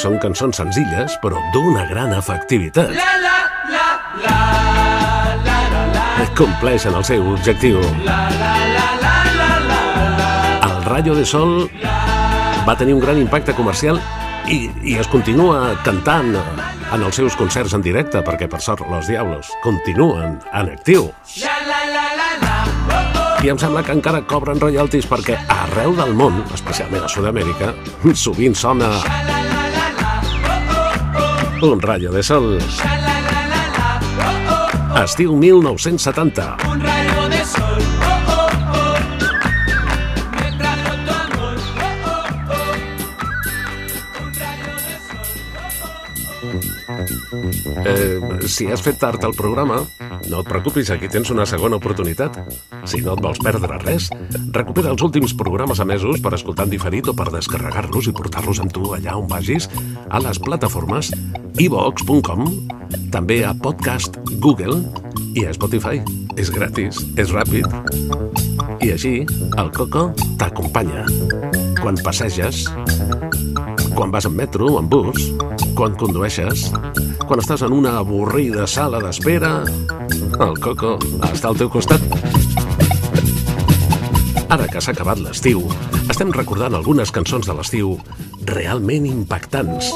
són 0.00 0.16
cançons 0.20 0.56
senzilles, 0.56 1.16
però 1.20 1.40
d'una 1.52 1.84
gran 1.90 2.14
efectivitat. 2.16 2.88
La 2.96 3.10
la 3.20 3.36
la 3.68 3.88
la. 4.24 4.36
La 5.44 5.56
la 5.74 5.82
la. 5.92 6.28
Compleixen 6.38 6.96
el 6.96 7.04
seu 7.04 7.26
objectiu. 7.34 7.82
La 8.06 8.22
la 8.32 8.54
la 8.72 8.86
la 9.02 9.14
la 9.36 9.50
la 9.68 9.80
la. 10.14 10.70
El 10.70 10.84
Rayo 10.88 11.14
de 11.18 11.26
Sol 11.28 11.68
va 12.66 12.76
tenir 12.80 12.94
un 12.96 13.04
gran 13.04 13.20
impacte 13.20 13.52
comercial 13.54 14.00
i, 14.48 14.70
i 14.82 14.96
es 14.96 15.08
continua 15.12 15.76
cantant 15.84 16.32
en 16.36 17.04
els 17.04 17.20
seus 17.20 17.36
concerts 17.36 17.76
en 17.76 17.84
directe, 17.84 18.24
perquè 18.24 18.48
per 18.48 18.62
sort 18.64 18.86
Los 18.88 19.10
Diablos 19.10 19.52
continuen 19.62 20.38
en 20.48 20.72
actiu. 20.78 21.10
Oh 21.10 21.58
oh. 22.96 23.44
I 23.44 23.52
em 23.52 23.60
sembla 23.60 23.84
que 23.84 23.92
encara 23.96 24.24
cobren 24.28 24.60
royalties 24.60 25.08
perquè 25.08 25.36
arreu 25.60 25.92
del 25.96 26.16
món, 26.16 26.42
especialment 26.56 27.04
a 27.04 27.12
Sud-amèrica, 27.12 27.74
sovint 28.16 28.56
sona 28.56 28.90
un 31.62 31.80
rayo 31.80 32.10
de 32.10 32.22
sol. 32.22 32.58
Estiu 35.04 35.36
1970. 35.36 36.56
Un 36.66 36.80
rayo 36.80 37.19
Eh, 47.84 48.46
si 48.48 48.66
has 48.70 48.82
fet 48.84 48.98
tard 49.00 49.24
al 49.24 49.34
programa, 49.36 49.80
no 50.28 50.40
et 50.42 50.48
preocupis, 50.48 50.90
aquí 50.92 51.08
tens 51.10 51.30
una 51.34 51.46
segona 51.46 51.78
oportunitat. 51.80 52.38
Si 52.88 53.00
no 53.04 53.14
et 53.16 53.22
vols 53.24 53.40
perdre 53.42 53.78
res, 53.82 54.10
recupera 54.54 54.92
els 54.94 55.02
últims 55.06 55.34
programes 55.36 55.82
emesos 55.82 56.22
per 56.22 56.34
escoltar 56.36 56.68
en 56.68 56.74
diferit 56.74 57.08
o 57.10 57.16
per 57.16 57.30
descarregar-los 57.34 58.10
i 58.10 58.16
portar-los 58.16 58.62
amb 58.62 58.74
tu 58.74 58.92
allà 58.96 59.16
on 59.18 59.28
vagis, 59.30 59.68
a 60.08 60.22
les 60.22 60.40
plataformes 60.42 61.12
ivox.com, 61.60 62.46
també 63.12 63.42
a 63.44 63.54
Podcast 63.54 64.18
Google 64.38 64.80
i 65.34 65.46
a 65.46 65.54
Spotify. 65.56 66.00
És 66.40 66.50
gratis, 66.54 67.02
és 67.20 67.32
ràpid. 67.34 67.66
I 68.80 68.94
així, 68.94 69.14
el 69.60 69.72
Coco 69.76 70.08
t'acompanya. 70.40 71.04
Quan 71.80 71.98
passeges, 72.04 72.64
quan 73.94 74.10
vas 74.10 74.26
en 74.26 74.36
metro, 74.36 74.78
en 74.78 74.88
bus, 74.88 75.30
quan 75.74 75.96
condueixes, 75.96 76.70
quan 77.26 77.42
estàs 77.42 77.64
en 77.66 77.72
una 77.76 77.98
avorrida 78.00 78.66
sala 78.66 79.00
d'espera, 79.02 79.60
el 80.40 80.56
Coco 80.60 80.96
està 81.32 81.50
al 81.50 81.60
teu 81.60 81.70
costat. 81.70 82.00
que 84.70 84.78
s'ha 84.78 84.92
acabat 84.94 85.18
l'estiu, 85.18 85.64
estem 86.12 86.30
recordant 86.32 86.76
algunes 86.78 87.10
cançons 87.10 87.48
de 87.48 87.54
l'estiu 87.58 87.96
realment 88.46 89.08
impactants. 89.08 89.90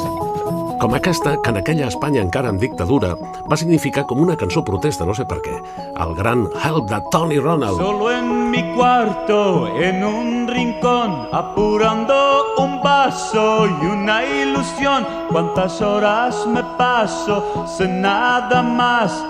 Com 0.83 0.97
aquesta, 0.99 1.37
que 1.41 1.53
en 1.55 1.61
aquella 1.61 1.87
Espanya 1.87 2.25
encara 2.25 2.51
en 2.51 2.59
dictadura, 2.59 3.15
va 3.49 3.57
significar 3.57 4.05
com 4.11 4.21
una 4.21 4.37
cançó 4.37 4.65
protesta, 4.67 5.07
no 5.07 5.15
sé 5.15 5.25
per 5.31 5.39
què. 5.47 5.55
El 6.03 6.17
gran 6.19 6.49
Help 6.59 6.91
de 6.91 6.99
Tony 7.15 7.39
Ronald. 7.39 7.79
Solo 7.79 8.11
en 8.13 8.51
mi 8.51 8.65
cuarto, 8.75 9.69
en 9.79 10.03
un 10.05 10.44
rincón, 10.55 11.29
apurando 11.33 12.55
un 12.59 12.81
vaso 12.81 13.67
y 13.67 13.87
una 13.87 14.25
ilusión. 14.25 15.07
Cuántas 15.31 15.83
horas 15.83 16.47
me 16.47 16.63
paso 16.79 17.67
sin 17.67 18.01
nada 18.01 18.63
más 18.63 19.25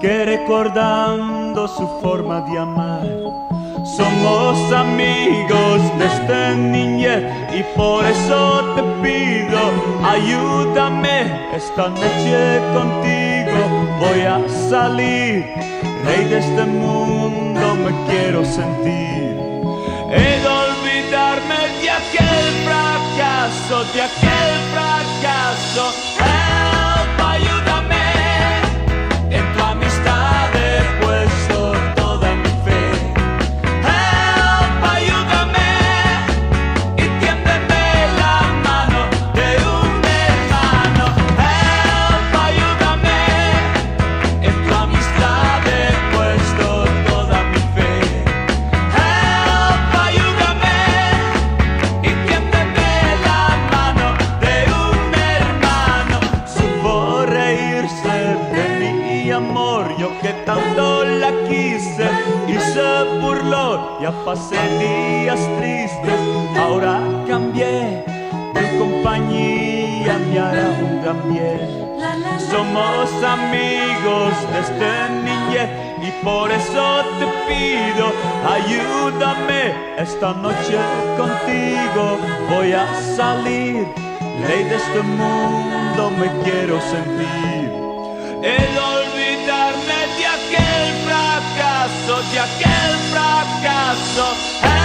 que 0.00 0.24
recordando 0.24 1.68
su 1.68 1.86
forma 2.00 2.40
de 2.40 2.58
amar. 2.58 3.06
Somos 3.84 4.72
amigos 4.72 5.80
desde 5.98 6.56
niñez 6.56 7.24
y 7.52 7.62
por 7.76 8.04
eso 8.04 8.74
te 8.74 8.82
pido, 9.02 9.60
ayúdame 10.02 11.50
esta 11.54 11.88
noche 11.88 12.60
contigo. 12.74 13.60
Voy 14.00 14.20
a 14.22 14.40
salir, 14.70 15.46
rey 16.04 16.24
de 16.30 16.38
este 16.38 16.64
mundo 16.64 17.74
me 17.84 17.92
quiero 18.06 18.44
sentir. 18.44 19.20
Olvidarme 21.10 21.80
de 21.80 21.88
aquel 21.90 22.64
fracaso, 22.64 23.84
de 23.92 24.00
aquel 24.00 24.70
fracaso. 24.72 26.39
Pasé 64.30 64.62
días 64.78 65.40
tristes, 65.58 66.20
ahora 66.56 67.00
cambié. 67.26 68.04
Tu 68.54 68.78
compañía 68.78 70.14
me 70.26 70.38
hará 70.38 70.68
un 70.86 71.02
gran 71.02 71.20
bien. 71.32 71.68
Somos 72.52 73.08
amigos 73.36 74.32
desde 74.54 74.90
niñez 75.26 75.68
y 76.06 76.10
por 76.24 76.48
eso 76.52 76.86
te 77.18 77.26
pido, 77.48 78.06
ayúdame 78.56 79.62
esta 79.98 80.32
noche 80.44 80.78
contigo. 81.20 82.04
Voy 82.50 82.72
a 82.72 82.86
salir, 83.16 83.88
ley 84.46 84.62
de 84.70 84.76
este 84.76 85.02
mundo 85.20 86.02
me 86.20 86.28
quiero 86.44 86.80
sentir. 86.94 87.66
De 88.44 88.56
olvidarme 88.94 89.98
de 90.18 90.24
aquel 90.38 90.88
fracaso, 91.06 92.14
de 92.32 92.38
aquel 92.38 92.79
fracaso. 93.90 94.79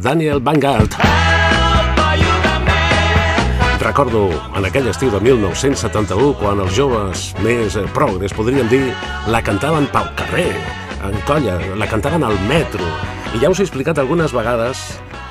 Daniel 0.00 0.40
Vanguard. 0.40 0.94
Recordo 3.80 4.28
en 4.56 4.64
aquell 4.64 4.88
estiu 4.90 5.10
de 5.12 5.20
1971, 5.24 6.34
quan 6.40 6.60
els 6.60 6.74
joves 6.76 7.30
més 7.44 7.76
eh, 7.76 7.84
progres, 7.96 8.34
podríem 8.36 8.68
dir, 8.68 8.82
la 9.32 9.40
cantaven 9.44 9.88
pel 9.92 10.08
carrer, 10.18 10.50
en 11.08 11.16
colla, 11.28 11.58
la 11.80 11.88
cantaven 11.88 12.24
al 12.24 12.36
metro. 12.48 12.84
I 13.34 13.40
ja 13.42 13.50
us 13.52 13.60
he 13.60 13.66
explicat 13.68 14.00
algunes 14.00 14.34
vegades 14.36 14.82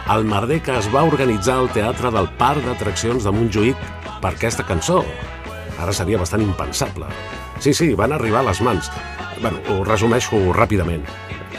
el 0.09 0.25
merder 0.25 0.61
que 0.65 0.77
es 0.77 0.89
va 0.93 1.05
organitzar 1.05 1.59
al 1.59 1.71
Teatre 1.73 2.09
del 2.13 2.29
Parc 2.41 2.65
d'Atraccions 2.65 3.25
de 3.25 3.33
Montjuïc 3.33 3.89
per 4.21 4.33
aquesta 4.33 4.65
cançó. 4.65 5.03
Ara 5.79 5.93
seria 5.93 6.21
bastant 6.21 6.45
impensable. 6.45 7.09
Sí, 7.61 7.73
sí, 7.73 7.93
van 7.93 8.13
arribar 8.13 8.41
a 8.41 8.49
les 8.49 8.61
mans. 8.65 8.89
Bueno, 9.41 9.61
ho 9.69 9.83
resumeixo 9.85 10.41
ràpidament. 10.57 11.05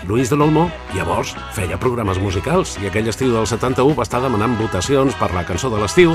Luis 0.08 0.30
de 0.30 0.36
l'Olmo, 0.36 0.70
llavors, 0.96 1.34
feia 1.52 1.76
programes 1.80 2.18
musicals 2.22 2.78
i 2.80 2.88
aquell 2.88 3.10
estiu 3.12 3.34
del 3.34 3.46
71 3.46 3.92
va 3.98 4.06
estar 4.06 4.22
demanant 4.24 4.56
votacions 4.56 5.16
per 5.20 5.28
la 5.34 5.44
cançó 5.44 5.68
de 5.68 5.80
l'estiu 5.82 6.14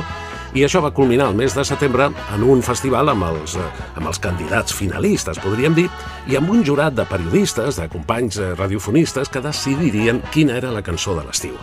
i 0.55 0.63
això 0.65 0.81
va 0.81 0.93
culminar 0.95 1.27
el 1.29 1.37
mes 1.37 1.53
de 1.53 1.65
setembre 1.67 2.07
en 2.33 2.43
un 2.43 2.63
festival 2.65 3.11
amb 3.11 3.27
els, 3.27 3.57
eh, 3.59 3.65
amb 3.95 4.07
els 4.07 4.19
candidats 4.23 4.73
finalistes, 4.73 5.39
podríem 5.43 5.75
dir, 5.75 5.89
i 6.27 6.37
amb 6.39 6.49
un 6.49 6.63
jurat 6.65 6.95
de 6.95 7.05
periodistes, 7.05 7.75
de 7.75 7.89
companys 7.91 8.39
eh, 8.39 8.53
radiofonistes 8.55 9.29
que 9.29 9.43
decidirien 9.43 10.23
quina 10.31 10.55
era 10.57 10.71
la 10.71 10.81
cançó 10.81 11.13
de 11.13 11.25
l'estiu. 11.27 11.59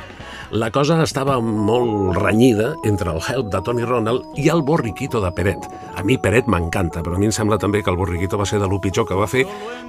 La 0.53 0.71
cosa 0.71 0.99
estava 1.03 1.39
molt 1.41 2.19
renyida 2.19 2.75
entre 2.85 3.11
el 3.11 3.23
Help 3.25 3.49
de 3.55 3.63
Tony 3.65 3.87
Ronald 3.89 4.37
i 4.37 4.51
el 4.53 4.61
Borriquito 4.61 5.23
de 5.25 5.31
Peret. 5.33 5.65
A 5.97 6.05
mi 6.05 6.19
Peret 6.21 6.47
m'encanta, 6.47 7.01
però 7.01 7.17
a 7.17 7.19
mi 7.19 7.31
em 7.31 7.33
sembla 7.33 7.57
també 7.59 7.81
que 7.83 7.89
el 7.89 7.97
Borriquito 7.97 8.37
va 8.37 8.45
ser 8.45 8.61
de 8.61 8.69
lo 8.69 8.79
pitjor 8.79 9.09
que 9.09 9.17
va 9.17 9.27
fer, 9.27 9.47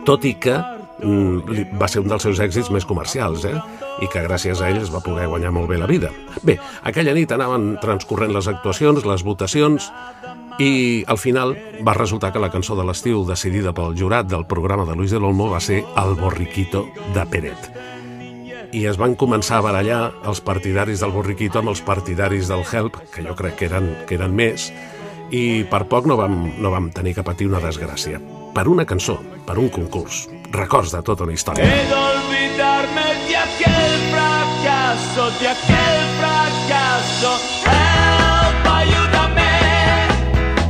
tot 0.08 0.24
i 0.24 0.38
que 0.40 0.56
va 1.02 1.88
ser 1.90 2.04
un 2.04 2.10
dels 2.12 2.24
seus 2.24 2.40
èxits 2.44 2.70
més 2.72 2.86
comercials, 2.86 3.46
eh? 3.50 3.56
i 4.02 4.10
que 4.12 4.24
gràcies 4.26 4.62
a 4.62 4.70
ell 4.70 4.82
es 4.82 4.92
va 4.94 5.02
poder 5.04 5.28
guanyar 5.28 5.52
molt 5.52 5.70
bé 5.70 5.78
la 5.78 5.90
vida. 5.90 6.12
Bé, 6.44 6.58
aquella 6.84 7.16
nit 7.16 7.32
anaven 7.32 7.78
transcorrent 7.82 8.34
les 8.34 8.48
actuacions, 8.48 9.06
les 9.06 9.24
votacions, 9.24 9.90
i 10.62 11.04
al 11.08 11.18
final 11.18 11.56
va 11.86 11.96
resultar 11.98 12.32
que 12.32 12.42
la 12.42 12.52
cançó 12.54 12.78
de 12.78 12.86
l'estiu 12.86 13.24
decidida 13.26 13.74
pel 13.74 13.98
jurat 13.98 14.30
del 14.30 14.46
programa 14.46 14.86
de 14.86 14.96
Luis 14.96 15.12
de 15.12 15.20
l'Olmo 15.20 15.50
va 15.50 15.62
ser 15.64 15.84
El 15.98 16.14
Borriquito 16.20 16.86
de 17.16 17.26
Peret. 17.26 17.72
I 18.74 18.86
es 18.90 18.98
van 18.98 19.16
començar 19.18 19.60
a 19.60 19.66
barallar 19.66 20.02
els 20.26 20.42
partidaris 20.42 21.02
del 21.02 21.14
Borriquito 21.14 21.62
amb 21.62 21.74
els 21.74 21.82
partidaris 21.86 22.50
del 22.50 22.66
Help, 22.66 22.98
que 23.14 23.26
jo 23.26 23.36
crec 23.38 23.60
que 23.60 23.70
eren, 23.70 23.92
que 24.10 24.18
eren 24.18 24.34
més, 24.34 24.72
i 25.34 25.64
per 25.70 25.86
poc 25.90 26.10
no 26.10 26.18
vam, 26.18 26.40
no 26.62 26.74
vam 26.74 26.90
tenir 26.94 27.16
que 27.18 27.26
patir 27.26 27.50
una 27.50 27.62
desgràcia. 27.62 28.22
Per 28.54 28.68
una 28.70 28.86
cançó, 28.86 29.20
per 29.48 29.58
un 29.62 29.70
concurs. 29.74 30.28
Records 30.54 30.92
de 30.94 31.02
tota 31.02 31.26
una 31.26 31.34
història. 31.34 31.66
He 31.66 31.86
de 31.90 31.96
olvidarme 31.98 33.06
de 33.26 33.38
aquel 33.42 33.94
fracaso, 34.14 35.26
de 35.40 35.48
aquel 35.50 36.02
fracaso. 36.20 37.32
Help, 37.66 38.68
ayúdame. 38.70 39.50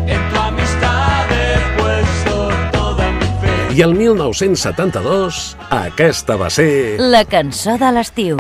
En 0.08 0.24
tu 0.32 0.40
amistad 0.40 1.36
he 1.36 1.60
puesto 1.82 2.50
toda 2.72 3.12
mi 3.12 3.28
fe. 3.44 3.76
I 3.76 3.82
el 3.84 3.96
1972, 4.00 5.58
aquesta 5.70 6.40
va 6.40 6.50
ser... 6.50 6.96
La 7.00 7.26
cançó 7.28 7.76
de 7.78 7.92
l'estiu. 7.92 8.40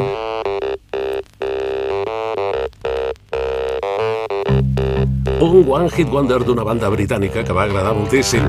Un 5.43 5.65
one 5.67 5.89
hit 5.91 6.07
wonder 6.07 6.39
d'una 6.47 6.63
banda 6.63 6.87
britànica 6.87 7.43
que 7.43 7.51
va 7.51 7.67
agradar 7.67 7.91
moltíssim. 7.97 8.47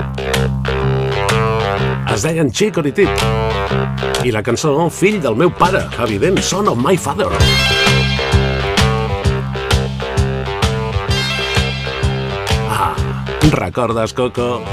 Es 2.15 2.23
deien 2.23 2.49
Chicory 2.49 2.93
I 4.23 4.31
la 4.31 4.41
cançó 4.41 4.71
Fill 4.89 5.17
del 5.19 5.35
meu 5.35 5.51
pare, 5.51 5.81
evident, 5.99 6.39
Son 6.39 6.69
of 6.71 6.79
my 6.79 6.95
father. 6.95 7.27
Ah, 12.71 12.95
recordes, 13.51 14.13
Coco? 14.13 14.63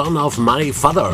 Son 0.00 0.16
of 0.16 0.38
My 0.38 0.72
Father. 0.72 1.12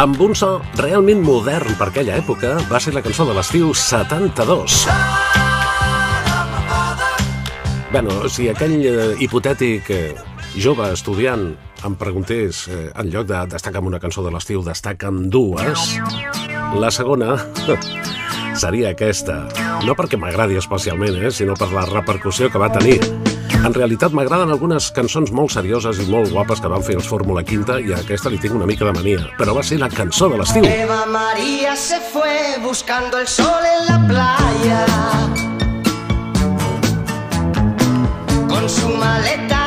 Amb 0.00 0.20
un 0.24 0.32
so 0.32 0.54
realment 0.78 1.20
modern 1.20 1.74
per 1.76 1.90
aquella 1.90 2.14
època, 2.16 2.54
va 2.70 2.78
ser 2.80 2.94
la 2.94 3.02
cançó 3.04 3.26
de 3.28 3.34
l'estiu 3.36 3.74
72. 3.76 4.78
Bueno, 7.92 8.16
si 8.32 8.48
aquell 8.48 8.78
eh, 8.88 9.10
hipotètic 9.20 9.90
eh, 9.92 10.14
jove 10.56 10.88
estudiant 10.94 11.44
em 11.84 11.98
preguntés, 12.00 12.62
eh, 12.72 12.86
en 12.94 13.12
lloc 13.12 13.28
de 13.28 13.42
destacar 13.58 13.84
una 13.84 14.00
cançó 14.00 14.24
de 14.24 14.32
l'estiu, 14.32 14.64
destaca 14.64 15.12
amb 15.12 15.28
dues, 15.28 15.98
la 16.80 16.88
segona 16.88 17.36
seria 18.64 18.96
aquesta. 18.96 19.42
No 19.84 19.92
perquè 19.92 20.16
m'agradi 20.16 20.56
especialment, 20.56 21.20
eh, 21.20 21.36
sinó 21.42 21.52
per 21.52 21.68
la 21.76 21.84
repercussió 21.92 22.48
que 22.48 22.64
va 22.64 22.72
tenir. 22.72 23.02
En 23.64 23.72
realitat 23.72 24.12
m'agraden 24.12 24.50
algunes 24.52 24.90
cançons 24.92 25.30
molt 25.32 25.54
serioses 25.54 25.96
i 26.02 26.04
molt 26.12 26.28
guapes 26.34 26.60
que 26.60 26.68
van 26.68 26.82
fer 26.84 26.98
els 26.98 27.06
Fórmula 27.08 27.40
Quinta 27.48 27.78
i 27.80 27.94
a 27.94 28.00
aquesta 28.02 28.28
li 28.28 28.36
tinc 28.42 28.52
una 28.58 28.68
mica 28.68 28.84
de 28.84 28.92
mania, 28.92 29.22
però 29.38 29.54
va 29.56 29.62
ser 29.64 29.78
la 29.80 29.88
cançó 29.88 30.28
de 30.28 30.36
l'estiu. 30.36 30.66
Eva 30.68 31.06
María 31.08 31.72
se 31.74 31.96
fue 32.12 32.58
buscando 32.60 33.16
el 33.16 33.26
sol 33.26 33.64
en 33.70 33.86
la 33.88 33.98
playa. 34.10 34.84
Con 38.52 38.68
su 38.68 38.88
maleta 39.00 39.63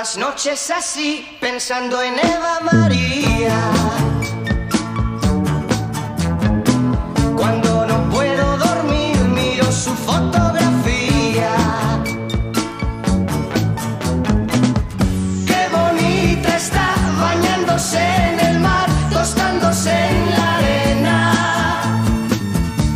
las 0.00 0.16
noches 0.16 0.70
así, 0.70 1.26
pensando 1.40 2.00
en 2.00 2.14
Eva 2.18 2.60
María. 2.72 3.58
Cuando 7.36 7.84
no 7.84 8.08
puedo 8.08 8.56
dormir, 8.56 9.18
miro 9.38 9.70
su 9.70 9.92
fotografía. 10.08 11.52
Qué 15.50 15.62
bonita 15.78 16.56
está 16.56 16.86
bañándose 17.20 18.00
en 18.30 18.40
el 18.48 18.58
mar, 18.58 18.88
tostándose 19.12 19.92
en 20.12 20.30
la 20.30 20.56
arena. 20.56 21.16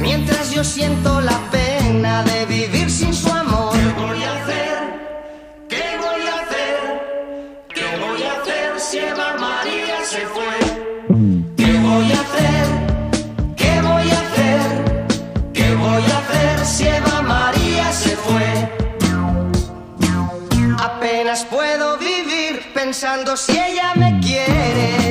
Mientras 0.00 0.50
yo 0.52 0.64
siento 0.64 1.20
la 1.20 1.38
voy 11.95 12.11
a 12.12 12.20
hacer? 12.20 12.66
¿Qué 13.57 13.80
voy 13.80 14.11
a 14.11 14.20
hacer? 14.24 14.61
¿Qué 15.53 15.74
voy 15.76 16.03
a 16.14 16.18
hacer 16.18 16.66
si 16.66 16.86
Eva 16.86 17.22
María 17.22 17.92
se 17.92 18.16
fue? 18.16 18.51
Apenas 20.78 21.45
puedo 21.45 21.97
vivir 21.99 22.72
pensando 22.74 23.36
si 23.36 23.53
ella 23.53 23.92
me 23.95 24.18
quiere. 24.20 25.03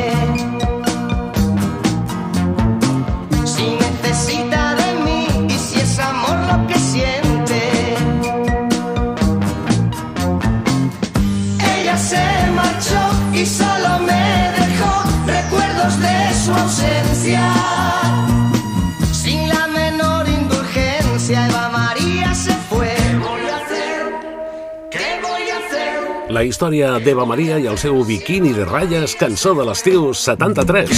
La 26.43 26.47
història 26.49 26.87
d'Eva 26.99 27.23
Maria 27.23 27.55
i 27.55 27.69
el 27.71 27.77
seu 27.79 28.01
biquini 28.03 28.49
de 28.51 28.65
ratlles, 28.67 29.13
cançó 29.15 29.53
de 29.55 29.63
l'estiu 29.63 30.09
73. 30.11 30.89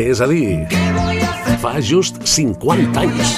És 0.00 0.22
a 0.24 0.28
dir, 0.30 0.62
fa 1.60 1.74
just 1.84 2.22
50 2.24 3.02
anys. 3.02 3.34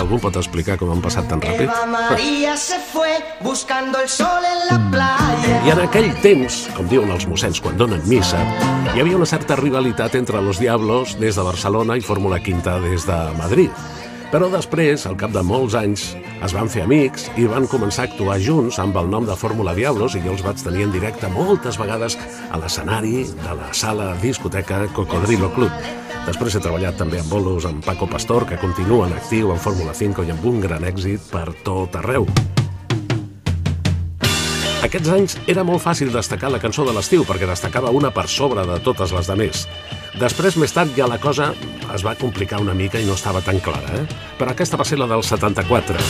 Algú 0.00 0.18
pot 0.18 0.34
explicar 0.40 0.74
com 0.80 0.90
han 0.90 0.98
passat 1.04 1.28
tan 1.30 1.38
ràpid? 1.44 1.68
Eva 1.68 1.86
María 1.92 2.56
se 2.58 2.80
fue 2.90 3.20
buscando 3.38 4.00
el 4.02 4.10
sol 4.10 4.48
en 4.50 4.64
la 4.66 4.80
playa. 4.90 5.60
I 5.62 5.70
en 5.76 5.84
aquell 5.84 6.10
temps, 6.26 6.64
com 6.74 6.90
diuen 6.90 7.14
els 7.14 7.28
mossens 7.30 7.62
quan 7.62 7.78
donen 7.78 8.02
missa, 8.10 8.42
hi 8.96 8.98
havia 8.98 9.14
una 9.14 9.30
certa 9.30 9.54
rivalitat 9.62 10.18
entre 10.18 10.42
los 10.42 10.58
Diablos 10.58 11.14
des 11.22 11.38
de 11.38 11.46
Barcelona 11.46 11.94
i 11.94 12.02
Fórmula 12.02 12.42
Quinta 12.42 12.80
des 12.82 13.06
de 13.06 13.20
Madrid. 13.38 13.70
Però 14.28 14.50
després, 14.52 15.06
al 15.08 15.14
cap 15.16 15.32
de 15.32 15.40
molts 15.40 15.72
anys, 15.78 16.02
es 16.44 16.52
van 16.52 16.68
fer 16.68 16.82
amics 16.84 17.30
i 17.40 17.46
van 17.48 17.64
començar 17.70 18.04
a 18.04 18.08
actuar 18.10 18.34
junts 18.44 18.76
amb 18.82 18.98
el 19.00 19.08
nom 19.08 19.24
de 19.24 19.36
Fórmula 19.40 19.72
Diablos 19.72 20.18
i 20.18 20.20
jo 20.20 20.34
els 20.34 20.42
vaig 20.44 20.60
tenir 20.60 20.84
en 20.84 20.92
directe 20.92 21.30
moltes 21.32 21.78
vegades 21.80 22.18
a 22.52 22.60
l'escenari 22.60 23.24
de 23.24 23.54
la 23.56 23.70
sala 23.72 24.10
discoteca 24.20 24.82
Cocodrilo 24.92 25.48
Club. 25.56 25.72
Després 26.26 26.58
he 26.58 26.60
treballat 26.60 27.00
també 27.00 27.22
amb 27.22 27.32
bolos 27.32 27.64
amb 27.64 27.80
Paco 27.80 28.04
Pastor, 28.10 28.44
que 28.44 28.60
continua 28.60 29.06
en 29.08 29.16
actiu 29.16 29.54
en 29.54 29.62
Fórmula 29.64 29.96
5 29.96 30.28
i 30.28 30.34
amb 30.36 30.44
un 30.52 30.60
gran 30.60 30.84
èxit 30.84 31.24
per 31.32 31.46
tot 31.64 31.96
arreu. 31.96 32.28
Aquests 34.84 35.08
anys 35.10 35.38
era 35.48 35.64
molt 35.64 35.80
fàcil 35.80 36.12
destacar 36.12 36.52
la 36.52 36.60
cançó 36.60 36.84
de 36.84 36.92
l'estiu 36.92 37.24
perquè 37.24 37.48
destacava 37.48 37.96
una 37.96 38.12
per 38.12 38.28
sobre 38.28 38.68
de 38.68 38.76
totes 38.84 39.16
les 39.16 39.32
demés. 39.32 39.64
Després, 40.18 40.56
més 40.56 40.72
tard, 40.72 40.94
ja 40.96 41.06
la 41.10 41.20
cosa 41.20 41.52
es 41.94 42.04
va 42.06 42.16
complicar 42.18 42.62
una 42.62 42.74
mica 42.74 43.00
i 43.00 43.06
no 43.06 43.16
estava 43.18 43.42
tan 43.44 43.60
clara, 43.60 44.00
eh? 44.00 44.04
Però 44.38 44.54
aquesta 44.54 44.80
va 44.80 44.86
ser 44.88 44.98
la 44.98 45.08
del 45.10 45.22
74. 45.22 46.00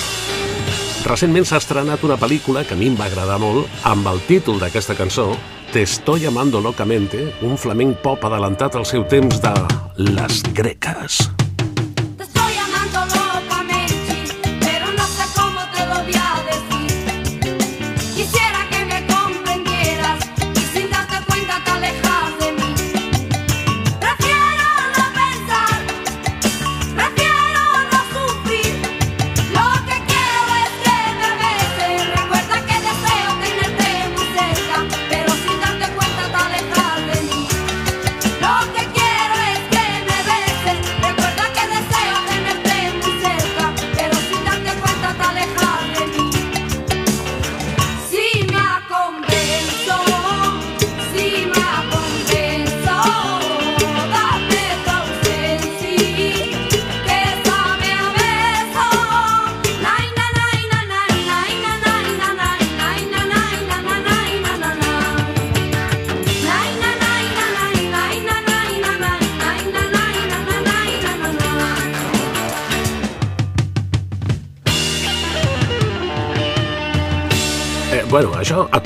Recentment 1.09 1.47
s'ha 1.47 1.61
estrenat 1.63 2.03
una 2.05 2.19
pel·lícula 2.21 2.65
que 2.67 2.75
a 2.77 2.79
mi 2.79 2.91
em 2.91 2.99
va 2.99 3.07
agradar 3.07 3.39
molt 3.43 3.87
amb 3.89 4.07
el 4.11 4.21
títol 4.29 4.59
d'aquesta 4.63 4.99
cançó 4.99 5.33
Te 5.73 5.83
estoy 5.83 6.25
amando 6.25 6.63
locamente, 6.63 7.35
un 7.43 7.59
flamenc 7.59 7.99
pop 8.01 8.25
adelantat 8.25 8.79
al 8.81 8.87
seu 8.89 9.05
temps 9.05 9.43
de 9.45 9.53
Les 10.01 10.43
Greques. 10.57 11.38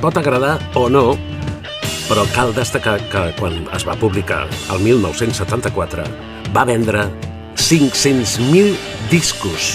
Pot 0.02 0.16
agradar 0.18 0.56
o 0.74 0.88
no, 0.90 1.14
però 2.08 2.24
cal 2.34 2.50
destacar 2.56 2.96
que 3.12 3.28
quan 3.38 3.60
es 3.76 3.84
va 3.86 3.94
publicar 4.00 4.48
el 4.74 4.82
1974 4.82 6.04
va 6.56 6.64
vendre 6.66 7.04
500.000 7.54 8.74
discos, 9.12 9.68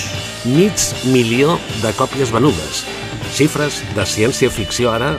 mig 0.44 0.84
milió 1.14 1.56
de 1.80 1.94
còpies 1.96 2.34
venudes. 2.36 2.84
Xifres 3.38 3.80
de 3.96 4.04
ciència-ficció 4.04 4.92
ara 4.92 5.14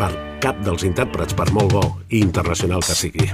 per 0.00 0.10
cap 0.40 0.64
dels 0.64 0.86
intèrprets, 0.88 1.36
per 1.36 1.50
molt 1.52 1.76
bo 1.76 1.84
i 2.08 2.24
internacional 2.24 2.80
que 2.86 2.96
sigui. 2.96 3.28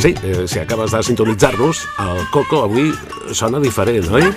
Sí, 0.00 0.14
eh, 0.22 0.48
si 0.48 0.58
acabes 0.58 0.92
de 0.92 1.02
sintonitzar-nos, 1.02 1.82
el 2.00 2.22
Coco 2.32 2.62
avui 2.64 2.86
sona 3.36 3.58
diferent, 3.60 4.06
oi? 4.08 4.30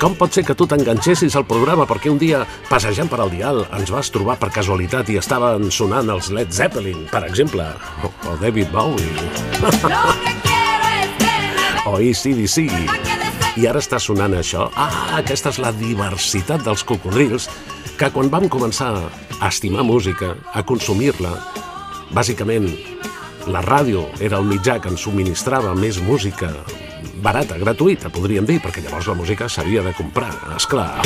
Com 0.00 0.16
pot 0.16 0.32
ser 0.32 0.40
que 0.48 0.56
tu 0.56 0.64
t'enganxessis 0.64 1.36
al 1.36 1.44
programa 1.44 1.84
perquè 1.84 2.08
un 2.08 2.16
dia, 2.16 2.40
passejant 2.70 3.12
per 3.12 3.18
al 3.20 3.34
dial, 3.34 3.60
ens 3.76 3.92
vas 3.92 4.08
trobar 4.14 4.38
per 4.40 4.48
casualitat 4.56 5.12
i 5.12 5.18
estaven 5.20 5.68
sonant 5.68 6.08
els 6.16 6.32
Led 6.32 6.48
Zeppelin, 6.48 7.04
per 7.12 7.26
exemple, 7.28 7.68
o, 8.00 8.12
o 8.32 8.38
David 8.40 8.72
Bowie, 8.72 9.28
o 11.92 12.00
ACDC, 12.00 12.72
i 13.60 13.68
ara 13.68 13.84
està 13.84 14.00
sonant 14.00 14.40
això. 14.40 14.70
Ah, 14.80 15.20
aquesta 15.20 15.52
és 15.52 15.60
la 15.60 15.76
diversitat 15.76 16.64
dels 16.64 16.88
cocodrils, 16.88 17.52
que 18.00 18.08
quan 18.16 18.32
vam 18.32 18.48
començar 18.48 18.94
a 18.96 19.52
estimar 19.52 19.84
música, 19.84 20.38
a 20.56 20.64
consumir-la, 20.64 21.36
bàsicament 22.16 22.95
la 23.46 23.62
ràdio 23.62 24.08
era 24.18 24.40
el 24.40 24.46
mitjà 24.48 24.80
que 24.82 24.90
ens 24.90 25.04
subministrava 25.06 25.74
més 25.78 26.00
música 26.02 26.50
barata, 27.22 27.56
gratuïta, 27.58 28.10
podríem 28.12 28.46
dir, 28.46 28.58
perquè 28.62 28.82
llavors 28.82 29.06
la 29.10 29.14
música 29.18 29.48
s'havia 29.48 29.84
de 29.86 29.92
comprar, 29.96 30.32
és 30.56 30.66
clar. 30.66 31.02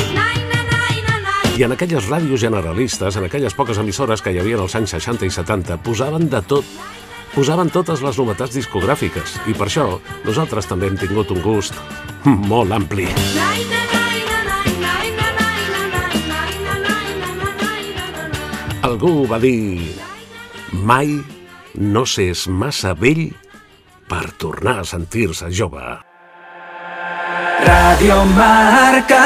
I 1.56 1.66
en 1.66 1.74
aquelles 1.74 2.06
ràdios 2.08 2.40
generalistes, 2.40 3.16
en 3.16 3.26
aquelles 3.28 3.54
poques 3.54 3.78
emissores 3.78 4.22
que 4.24 4.32
hi 4.32 4.40
havia 4.40 4.58
als 4.60 4.76
anys 4.78 4.96
60 4.96 5.28
i 5.28 5.34
70, 5.34 5.76
posaven 5.84 6.28
de 6.32 6.40
tot. 6.40 6.64
Posaven 7.30 7.68
totes 7.70 8.00
les 8.02 8.16
novetats 8.18 8.56
discogràfiques 8.56 9.36
i 9.46 9.52
per 9.54 9.68
això 9.68 9.84
nosaltres 10.24 10.66
també 10.66 10.88
hem 10.90 10.96
tingut 10.98 11.30
un 11.30 11.42
gust 11.44 11.76
molt 12.24 12.72
ampli. 12.74 13.06
Algú 18.82 19.28
va 19.30 19.38
dir 19.38 19.92
mai 20.72 21.20
no 21.80 22.02
s'és 22.04 22.44
massa 22.52 22.92
vell 22.92 23.30
per 24.10 24.26
tornar 24.36 24.80
a 24.82 24.84
sentir-se 24.84 25.48
jove. 25.48 25.80
Radio 27.64 28.24
Marca. 28.36 29.24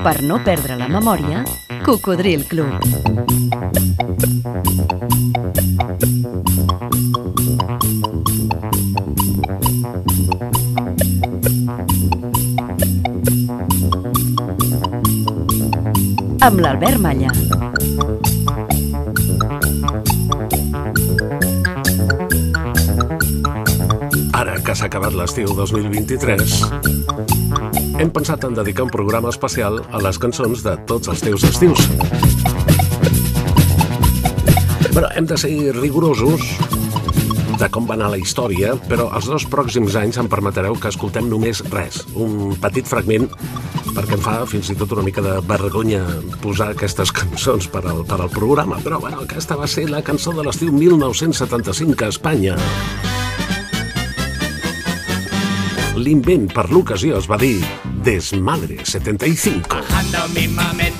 Per 0.00 0.22
no 0.22 0.40
perdre 0.42 0.76
la 0.80 0.88
memòria, 0.88 1.44
Cocodril 1.86 2.46
Club. 2.50 2.80
Amb 16.40 16.56
l'Albert 16.64 16.96
Malla. 17.04 17.28
Ara 24.32 24.54
que 24.64 24.72
s'ha 24.72 24.88
acabat 24.88 25.12
l'estiu 25.12 25.52
2023, 25.58 26.56
hem 28.00 28.12
pensat 28.16 28.46
en 28.48 28.56
dedicar 28.56 28.88
un 28.88 28.94
programa 28.94 29.28
especial 29.34 29.82
a 29.92 30.00
les 30.00 30.16
cançons 30.22 30.64
de 30.64 30.78
tots 30.88 31.12
els 31.12 31.20
teus 31.26 31.44
estius. 31.44 31.84
Però 34.96 35.12
hem 35.12 35.28
de 35.28 35.36
ser 35.44 35.52
rigorosos 35.76 36.54
de 37.60 37.68
com 37.68 37.84
va 37.84 37.98
anar 37.98 38.14
la 38.14 38.18
història, 38.20 38.72
però 38.88 39.10
els 39.12 39.26
dos 39.28 39.44
pròxims 39.52 39.92
anys 40.00 40.16
em 40.22 40.28
permetreu 40.32 40.78
que 40.80 40.88
escoltem 40.88 41.28
només 41.28 41.60
res, 41.68 42.00
un 42.16 42.54
petit 42.62 42.88
fragment, 42.88 43.28
perquè 43.94 44.16
em 44.16 44.22
fa 44.24 44.34
fins 44.48 44.70
i 44.72 44.76
tot 44.78 44.92
una 44.96 45.04
mica 45.06 45.22
de 45.24 45.36
vergonya 45.46 46.02
posar 46.42 46.70
aquestes 46.74 47.12
cançons 47.14 47.68
per 47.72 47.84
al, 47.86 48.04
per 48.08 48.20
al 48.20 48.32
programa. 48.32 48.80
Però 48.84 49.00
bueno, 49.02 49.24
aquesta 49.24 49.58
va 49.58 49.68
ser 49.70 49.88
la 49.90 50.02
cançó 50.06 50.34
de 50.36 50.44
l'estiu 50.46 50.72
1975 50.74 52.04
a 52.04 52.12
Espanya. 52.14 52.58
L'invent 56.00 56.48
per 56.52 56.70
l'ocasió 56.72 57.18
es 57.20 57.28
va 57.28 57.36
dir 57.40 57.58
Desmadre 58.04 58.80
75. 58.84 59.68
Bajando 59.68 60.28
mismamente 60.34 60.99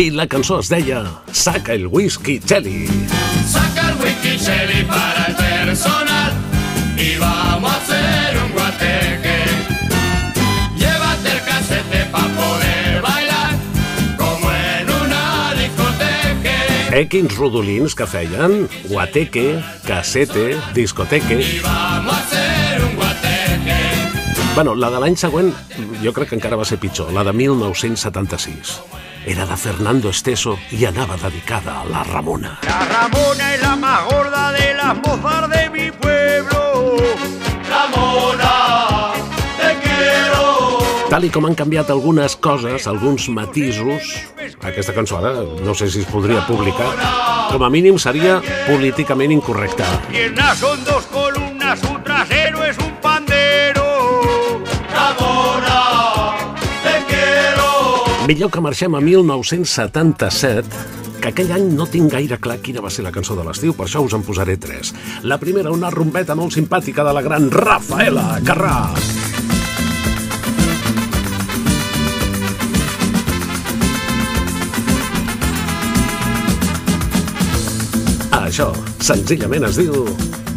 I 0.00 0.08
la 0.16 0.24
cançó 0.26 0.56
es 0.62 0.70
deia 0.72 1.02
Saca 1.30 1.74
el 1.74 1.86
whisky, 1.86 2.38
Chelly. 2.40 2.86
Saca 3.46 3.90
el 3.90 3.96
whisky 4.00 4.38
Shelly 4.38 4.82
para 4.84 5.26
el 5.26 5.34
personal 5.36 6.32
y 6.96 7.18
vamos 7.18 7.70
a 7.70 7.76
hacer 7.76 8.38
un 8.42 8.52
guateque. 8.52 9.44
Llévate 10.78 11.32
el 11.32 11.42
casete 11.44 12.04
para 12.10 12.28
poder 12.28 13.02
bailar 13.02 13.58
como 14.16 14.50
en 14.50 14.88
una 14.88 15.52
discoteca. 15.60 16.96
Eh, 16.96 17.06
quins 17.06 17.36
rodolins 17.36 17.94
que 17.94 18.06
feien? 18.06 18.70
Guateque, 18.88 19.60
casete, 19.86 20.56
discoteque... 20.72 21.42
Y 21.42 21.60
vamos 21.60 22.14
a 22.14 22.18
hacer 22.20 22.84
un 22.86 22.96
guateque. 22.96 23.30
Bueno, 24.54 24.74
la 24.74 24.88
de 24.90 24.98
l'any 25.04 25.20
següent 25.20 25.52
jo 26.02 26.12
crec 26.12 26.30
que 26.30 26.38
encara 26.38 26.56
va 26.56 26.64
ser 26.64 26.78
pitjor, 26.80 27.12
la 27.12 27.24
de 27.24 27.32
1976. 27.32 28.80
Era 29.26 29.44
de 29.46 29.56
Fernando 29.56 30.10
Esteso 30.10 30.56
i 30.72 30.86
anava 30.88 31.18
dedicada 31.20 31.80
a 31.80 31.84
la 31.84 32.04
Ramona. 32.04 32.58
La 32.64 32.80
Ramona 32.88 33.54
es 33.54 33.62
la 33.62 33.76
más 33.76 34.04
gorda 34.08 34.52
de 34.52 34.74
las 34.74 34.96
mozas 34.96 35.50
de 35.50 35.70
mi 35.70 35.90
pueblo. 35.90 36.96
Ramona, 37.68 39.12
te 39.60 39.76
quiero. 39.84 40.78
Tal 41.10 41.28
i 41.28 41.30
com 41.30 41.46
han 41.46 41.58
canviat 41.58 41.90
algunes 41.92 42.36
coses, 42.36 42.86
alguns 42.88 43.28
matisos, 43.28 44.14
aquesta 44.64 44.96
cançó 44.96 45.20
ara 45.20 45.34
no 45.64 45.74
sé 45.74 45.90
si 45.90 46.00
es 46.00 46.08
podria 46.08 46.46
publicar, 46.48 46.88
com 47.52 47.62
a 47.64 47.70
mínim 47.70 47.98
seria 47.98 48.40
políticament 48.66 49.32
incorrecta. 49.36 49.88
Millor 58.30 58.46
que 58.48 58.60
marxem 58.62 58.94
a 58.94 59.00
1977, 59.02 60.62
que 61.18 61.30
aquell 61.32 61.48
any 61.50 61.64
no 61.74 61.82
tinc 61.90 62.12
gaire 62.14 62.36
clar 62.38 62.60
quina 62.62 62.78
va 62.84 62.86
ser 62.94 63.02
la 63.02 63.10
cançó 63.10 63.34
de 63.34 63.42
l'estiu, 63.42 63.72
per 63.74 63.88
això 63.88 64.04
us 64.06 64.14
en 64.14 64.22
posaré 64.22 64.54
tres. 64.54 64.92
La 65.26 65.34
primera, 65.42 65.72
una 65.74 65.90
rombeta 65.90 66.36
molt 66.38 66.54
simpàtica 66.54 67.02
de 67.02 67.10
la 67.16 67.24
gran 67.26 67.50
Rafaela 67.50 68.38
Carrà. 68.46 68.76
Això, 78.44 78.70
senzillament 79.10 79.66
es 79.72 79.82
diu 79.82 80.06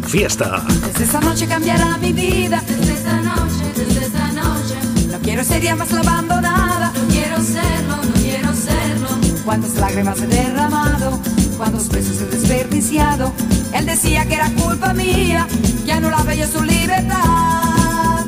Fiesta. 0.06 0.62
Desde 0.70 1.10
esta 1.10 1.26
noche 1.26 1.50
cambiará 1.50 1.96
mi 1.98 2.12
vida. 2.12 2.62
Desde 2.70 2.92
esta 3.00 3.18
noche, 3.18 3.66
desde 3.74 4.06
esta 4.06 4.30
noche. 4.30 4.78
No 5.10 5.18
quiero 5.26 5.42
ser 5.42 5.60
ya 5.60 5.74
más 5.74 5.90
la 5.90 6.02
abandonada. 6.06 6.83
Quiero 7.14 7.40
serlo, 7.44 7.96
no 7.96 8.12
quiero 8.14 8.52
serlo. 8.52 9.08
Cuántas 9.44 9.74
lágrimas 9.76 10.20
he 10.20 10.26
derramado, 10.26 11.20
cuántos 11.56 11.88
besos 11.88 12.20
he 12.20 12.26
desperdiciado. 12.26 13.32
Él 13.72 13.86
decía 13.86 14.26
que 14.26 14.34
era 14.34 14.50
culpa 14.50 14.92
mía, 14.94 15.46
que 15.84 15.92
anulaba 15.92 16.34
yo 16.34 16.48
su 16.48 16.64
libertad. 16.64 18.24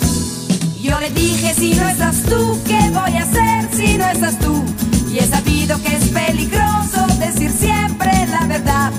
Yo 0.81 1.01
le 1.01 1.11
dije, 1.11 1.53
si 1.55 1.75
no 1.75 1.89
estás 1.89 2.23
tú, 2.23 2.61
¿qué 2.65 2.79
voy 2.91 3.17
a 3.17 3.23
hacer 3.25 3.69
si 3.75 3.99
no 3.99 4.07
estás 4.09 4.39
tú? 4.39 4.65
Y 5.13 5.19
he 5.19 5.27
sabido 5.27 5.83
que 5.83 5.97
es 5.97 6.05
peligroso 6.11 7.07
decir 7.19 7.51
siempre 7.51 8.13
la 8.29 8.47
verdad. 8.47 8.93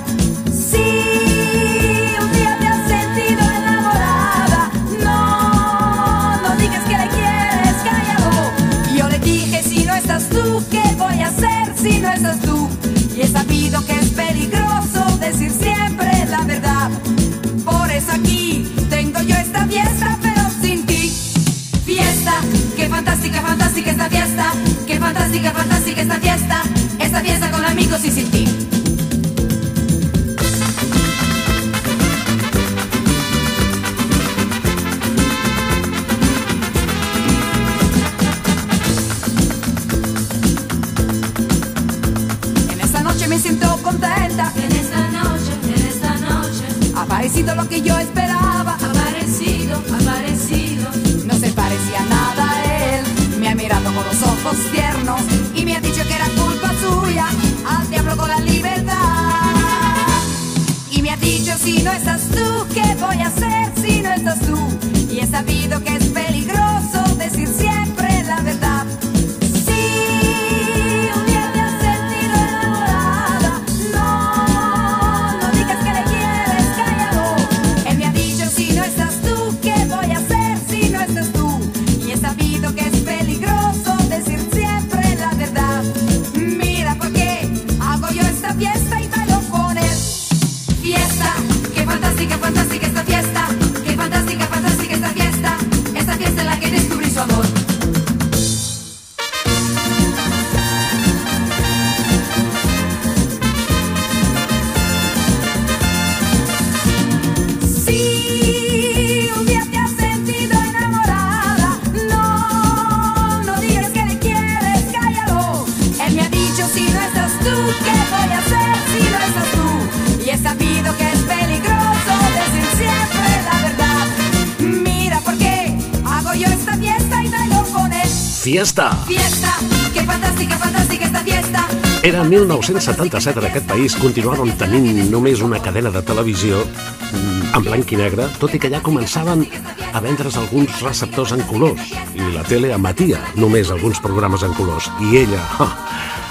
Fiesta! 128.48 128.92
Fiesta, 129.06 129.58
qué 129.94 130.06
fantástica, 130.06 130.58
fantástica 130.58 131.06
esta 131.06 131.20
fiesta. 131.20 131.68
Era 132.02 132.24
1977 132.24 133.40
en 133.42 133.46
aquest 133.46 133.68
país, 133.68 133.96
continuaven 134.00 134.54
tenint 134.56 135.12
només 135.12 135.42
una 135.44 135.60
cadena 135.60 135.92
de 135.92 136.00
televisió 136.08 136.62
mm, 136.64 137.52
en 137.58 137.66
blanc 137.66 137.92
i 137.92 138.00
negre, 138.00 138.30
tot 138.40 138.56
i 138.56 138.62
que 138.64 138.72
ja 138.72 138.80
començaven 138.80 139.44
a 139.92 140.00
vendre's 140.00 140.40
alguns 140.40 140.80
receptors 140.80 141.36
en 141.36 141.44
colors, 141.52 141.92
i 142.16 142.32
la 142.32 142.48
tele 142.48 142.72
emetia 142.72 143.20
només 143.36 143.68
alguns 143.68 144.00
programes 144.00 144.48
en 144.48 144.56
colors. 144.56 144.88
I 145.04 145.26
ella, 145.26 145.44
ha, 145.60 145.70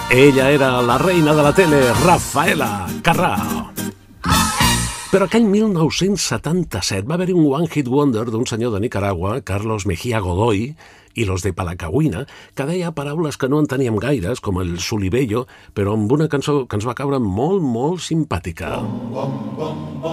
ella 0.09 0.49
era 0.57 0.73
la 0.81 0.97
reina 0.97 1.37
de 1.37 1.45
la 1.45 1.53
tele, 1.53 1.85
Rafaela 2.01 2.87
Carrà. 3.05 3.35
Però 5.13 5.29
aquell 5.29 5.45
1977 5.53 7.05
va 7.05 7.21
haver-hi 7.21 7.37
un 7.37 7.53
One 7.53 7.69
Hit 7.69 7.93
Wonder 7.93 8.31
d'un 8.33 8.49
senyor 8.49 8.73
de 8.73 8.87
Nicaragua, 8.89 9.43
Carlos 9.45 9.85
Mejía 9.85 10.25
Godoy, 10.25 10.71
i 11.17 11.25
los 11.25 11.43
de 11.43 11.53
Palacagüina, 11.53 12.27
que 12.55 12.67
deia 12.69 12.93
paraules 12.95 13.41
que 13.41 13.49
no 13.49 13.59
enteníem 13.59 13.97
gaires, 13.99 14.41
com 14.45 14.61
el 14.63 14.77
solibello, 14.79 15.47
però 15.75 15.97
amb 15.97 16.13
una 16.13 16.29
cançó 16.31 16.67
que 16.69 16.79
ens 16.79 16.87
va 16.87 16.95
caure 16.95 17.19
molt, 17.19 17.65
molt 17.65 18.05
simpàtica. 18.05 18.77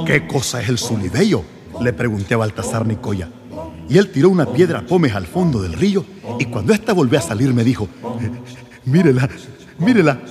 ¿Qué 0.07 0.25
cosa 0.27 0.61
es 0.61 0.69
el 0.69 0.79
sulibello? 0.79 1.43
Le 1.81 1.93
pregunté 1.93 2.33
a 2.33 2.37
Baltasar 2.37 2.87
Nicoya. 2.87 3.29
Y 3.89 3.97
él 3.97 4.11
tiró 4.11 4.29
una 4.29 4.45
piedra 4.45 4.79
a 4.79 4.85
Pómez 4.85 5.13
al 5.13 5.27
fondo 5.27 5.61
del 5.61 5.73
río 5.73 6.05
y 6.39 6.45
cuando 6.45 6.73
ésta 6.73 6.93
volvió 6.93 7.19
a 7.19 7.21
salir 7.21 7.53
me 7.53 7.63
dijo, 7.63 7.87
mírela, 8.85 9.29
mírela, 9.77 10.21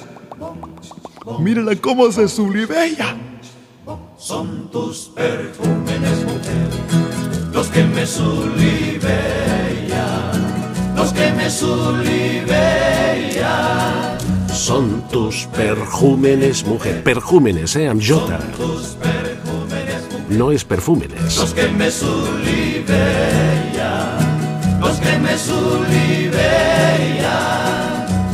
mírela 1.38 1.76
cómo 1.76 2.10
se 2.10 2.28
sulibella. 2.28 3.16
Son 4.16 4.70
tus 4.70 5.10
perfúmenes, 5.14 6.24
mujer, 6.24 6.68
los 7.52 7.66
que 7.68 7.84
me 7.84 8.06
sulibellan, 8.06 9.61
los 11.02 11.12
que 11.12 11.32
me 11.32 11.50
sulibellan. 11.50 12.52
Són 14.52 15.02
tus 15.10 15.46
perjúmenes, 15.50 16.62
mujer. 16.64 17.02
Perjúmenes, 17.02 17.74
eh, 17.76 17.88
amb 17.90 18.00
J. 18.00 18.38
Tus 18.56 18.94
perfúmenes, 19.02 20.02
mujer, 20.12 20.38
No 20.38 20.52
és 20.52 20.64
perfúmenes. 20.64 21.36
los 21.36 21.52
que 21.54 21.68
me 21.68 21.90
sulibellan, 21.90 22.88
los 24.80 25.00
que 25.00 25.18
me 25.18 25.36
sulibellan. 25.36 26.36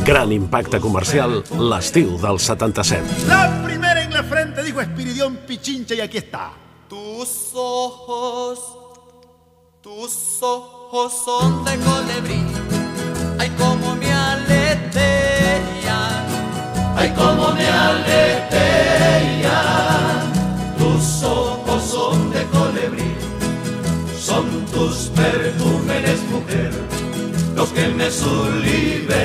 Gran 0.05 0.31
impacte 0.31 0.79
comercial, 0.79 1.43
l'estiu 1.57 2.17
del 2.21 2.39
77. 2.39 3.03
La 3.27 3.61
primera 3.65 4.03
en 4.03 4.13
la 4.13 4.23
frente 4.23 4.63
dijo 4.63 4.79
Espiridión 4.81 5.39
Pichincha 5.47 5.95
y 5.95 6.01
aquí 6.01 6.17
está. 6.19 6.51
Tus 6.87 7.51
ojos, 7.55 8.59
tus 9.89 10.41
ojos 10.41 11.11
son 11.25 11.65
de 11.65 11.71
colibrí. 11.79 12.45
Ay, 13.39 13.49
cómo 13.57 13.95
me 13.95 14.13
aletean. 14.13 14.67
Ay, 16.95 17.11
cómo 17.17 17.51
me 17.53 17.67
aletean. 17.67 18.21
Tus 20.77 21.23
ojos 21.23 21.83
son 21.83 22.31
de 22.31 22.43
colibrí. 22.45 23.15
Son 24.19 24.45
tus 24.67 25.09
perfúmenes, 25.15 26.21
mujer, 26.31 26.71
los 27.55 27.69
que 27.69 27.87
me 27.87 28.11
sulibellan, 28.11 29.15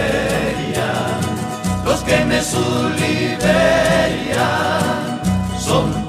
los 1.85 2.01
que 2.01 2.25
me 2.25 2.43
sulibellan. 2.43 3.45
Son 5.59 6.04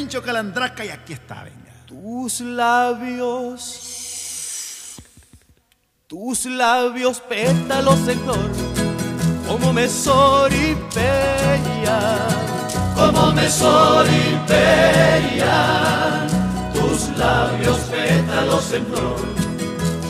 y 0.00 0.90
aquí 0.90 1.12
está, 1.12 1.42
venga. 1.42 1.72
Tus 1.86 2.40
labios, 2.40 3.64
tus 6.06 6.46
labios 6.46 7.20
pétalos 7.20 8.06
en 8.06 8.20
flor, 8.20 8.50
como 9.48 9.72
me 9.72 9.88
soripellan, 9.88 11.00
como 12.94 13.32
me 13.32 13.50
soripellan 13.50 14.28
tus 16.74 17.08
labios 17.16 17.78
pétalos 17.78 18.72
en 18.72 18.86
flor. 18.86 19.16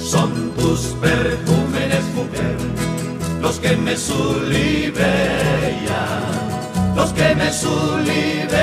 Son 0.02 0.52
tus 0.56 0.80
perfúmenes, 1.00 2.04
mujer, 2.14 2.56
los 3.40 3.58
que 3.58 3.74
me 3.76 3.96
sulibellan, 3.96 5.06
los 6.98 7.12
que 7.12 7.34
me 7.34 7.52
sulibellan. 7.52 8.58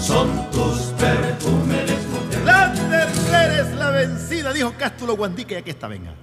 Son 0.00 0.50
tus 0.50 0.78
perfúmenes, 0.98 2.06
mujer. 2.08 2.42
La 2.44 2.72
tercera 2.72 3.60
es 3.60 3.72
la 3.76 3.90
vencida, 3.90 4.52
dijo 4.52 4.72
Cástulo 4.78 5.16
Guandique 5.16 5.54
y 5.54 5.58
aquí 5.58 5.70
está, 5.70 5.86
venga. 5.88 6.14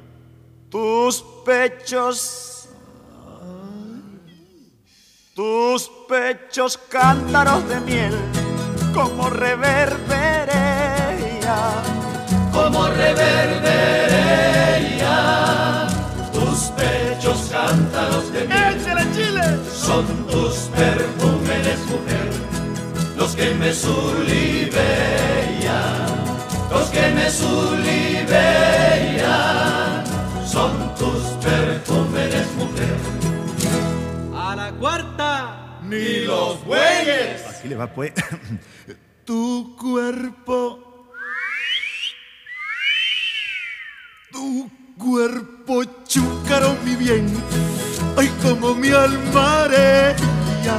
tus 0.69 1.23
pechos, 1.45 2.69
tus 5.35 5.89
pechos 6.07 6.77
cántaros 6.89 7.67
de 7.69 7.79
miel, 7.81 8.13
como 8.93 9.29
reverberea, 9.29 11.71
como 12.51 12.87
reverberea. 12.87 15.87
Tus 16.33 16.59
pechos 16.79 17.49
cántaros 17.51 18.31
de 18.33 18.47
miel. 18.47 18.88
Son 19.89 20.05
tus 20.27 20.69
perfúmenes, 20.77 21.79
mujer, 21.87 22.29
los 23.17 23.35
que 23.35 23.55
me 23.55 23.73
sulibean, 23.73 24.77
los 26.69 26.89
que 26.91 27.09
me 27.09 27.27
sulibean. 27.31 28.35
Son 30.45 30.93
tus 30.93 31.23
perfúmenes, 31.43 32.47
mujer. 32.55 32.95
A 34.35 34.55
la 34.55 34.71
cuarta, 34.73 35.79
ni 35.81 36.19
los 36.19 36.63
bueyes. 36.65 37.43
Así 37.47 37.67
le 37.67 37.75
va, 37.75 37.91
pues. 37.91 38.13
tu 39.25 39.75
cuerpo. 39.75 41.07
Tu 44.31 44.69
cuerpo, 44.99 45.83
chúcaro, 46.05 46.77
mi 46.85 46.95
bien 46.95 47.25
ay 48.17 48.27
como 48.43 48.75
mi 48.75 48.89
alma 48.89 49.63
arella, 49.63 50.77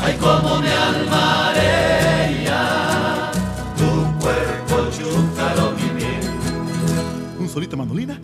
ay 0.00 0.14
como 0.16 0.60
mi 0.60 0.68
alma 0.68 1.48
arella, 1.50 2.62
tu 3.78 3.90
cuerpo 4.20 4.90
chúcaro 4.96 5.72
mi 5.72 5.88
bien. 5.98 6.22
Un 7.38 7.48
solito 7.48 7.76
mandolina. 7.76 8.18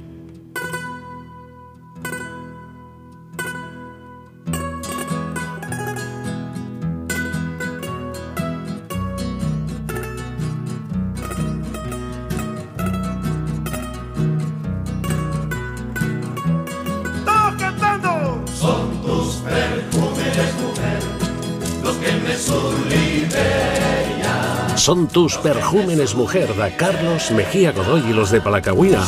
Son 24.91 25.07
tus 25.07 25.39
perjúmenes, 25.39 26.17
mujer, 26.17 26.53
de 26.53 26.75
Carlos 26.75 27.31
Mejía 27.31 27.71
Godoy 27.71 28.11
y 28.11 28.13
los 28.13 28.33
de 28.33 28.41
Palacagüina. 28.41 29.01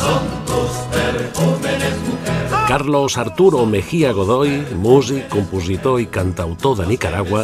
Carlos 2.69 3.17
Arturo 3.17 3.65
Mejía 3.65 4.13
Godoy, 4.13 4.65
músic, 4.77 5.27
compositor 5.27 5.99
i 5.99 6.07
cantautor 6.07 6.77
de 6.77 6.87
Nicaragua, 6.87 7.43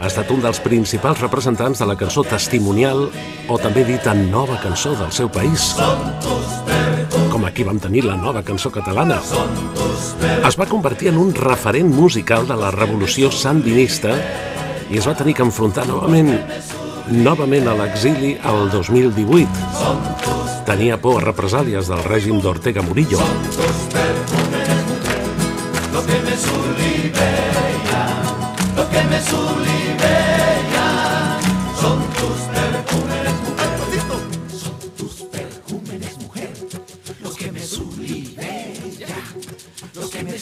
ha 0.00 0.10
estat 0.10 0.34
un 0.34 0.42
dels 0.42 0.58
principals 0.66 1.22
representants 1.22 1.78
de 1.78 1.86
la 1.86 1.94
cançó 1.94 2.26
testimonial 2.26 3.06
o 3.46 3.62
també 3.62 3.86
dita 3.86 4.18
nova 4.18 4.58
cançó 4.58 4.98
del 4.98 5.14
seu 5.14 5.30
país. 5.30 5.76
Com 7.30 7.46
aquí 7.46 7.62
vam 7.62 7.78
tenir 7.78 8.02
la 8.02 8.18
nova 8.18 8.42
cançó 8.42 8.74
catalana. 8.74 9.22
Es 10.42 10.58
va 10.58 10.66
convertir 10.66 11.14
en 11.14 11.22
un 11.22 11.30
referent 11.38 11.94
musical 11.94 12.50
de 12.50 12.58
la 12.58 12.74
revolució 12.74 13.30
sandinista 13.30 14.18
i 14.90 14.98
es 14.98 15.06
va 15.06 15.14
tenir 15.14 15.38
que 15.38 15.46
enfrontar 15.46 15.86
novament 15.86 16.34
novament 17.10 17.68
a 17.68 17.74
l'exili 17.76 18.36
al 18.42 18.70
2018. 18.70 19.48
Tenia 20.64 20.96
por 21.00 21.20
a 21.20 21.24
represàlies 21.24 21.88
del 21.88 22.02
règim 22.04 22.40
d'Ortega 22.40 22.82
Murillo. 22.82 23.18
Lo 25.92 26.02
que 26.06 26.18
me 26.24 26.34
los 28.76 28.88
que 28.88 29.02
me 29.04 29.20
los 39.94 40.10
que 40.10 40.22
me 40.22 40.34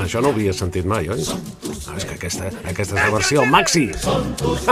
això 0.00 0.20
no 0.20 0.28
ho 0.28 0.32
havia 0.32 0.52
sentit 0.52 0.86
mai, 0.86 1.08
oi? 1.08 1.24
Aquesta, 2.20 2.50
aquesta 2.68 2.96
és 2.98 3.00
la 3.00 3.10
versió 3.14 3.44
maxi. 3.48 3.86
Son 3.96 4.34
tus 4.36 4.66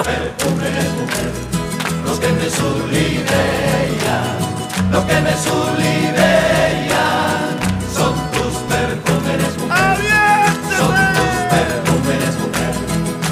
los 2.04 2.18
que 2.20 2.32
me 2.32 2.48
sublimean, 2.50 4.36
los 4.92 5.04
que 5.04 5.20
me 5.24 5.34
sublimean, 5.44 6.88
son 7.94 8.14
tus 8.34 8.54
perfumes, 8.68 9.52
mujer, 9.62 9.96
son 10.76 10.94
tus 11.16 11.36
perfumes, 11.52 12.32
mujer, 12.42 12.74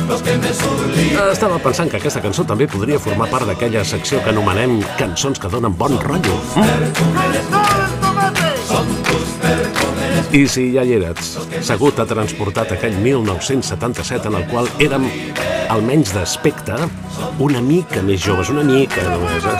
los 0.08 0.22
que 0.22 0.36
me 0.38 0.50
sublimean. 0.54 1.32
Estava 1.32 1.58
pensant 1.58 1.90
que 1.90 2.00
aquesta 2.00 2.24
cançó 2.24 2.44
també 2.48 2.68
podria 2.68 2.98
formar 2.98 3.28
part 3.32 3.46
d'aquella 3.48 3.84
secció 3.84 4.22
que 4.24 4.32
anomenem 4.32 4.80
cançons 4.96 5.40
que 5.40 5.52
donen 5.52 5.76
bon 5.76 6.00
rotllo. 6.00 6.40
I 10.32 10.46
si 10.50 10.72
ja 10.74 10.82
hi 10.82 10.96
eres, 10.96 11.36
segur 11.66 11.92
t'ha 11.94 12.06
transportat 12.08 12.72
aquell 12.74 12.96
1977 12.98 14.26
en 14.30 14.34
el 14.40 14.46
qual 14.50 14.66
érem, 14.82 15.06
almenys 15.70 16.12
d'aspecte, 16.16 16.74
una 17.42 17.60
mica 17.62 18.02
més 18.02 18.20
joves, 18.24 18.50
una 18.50 18.64
mica 18.66 19.02
només. 19.06 19.44
Eh? 19.46 19.56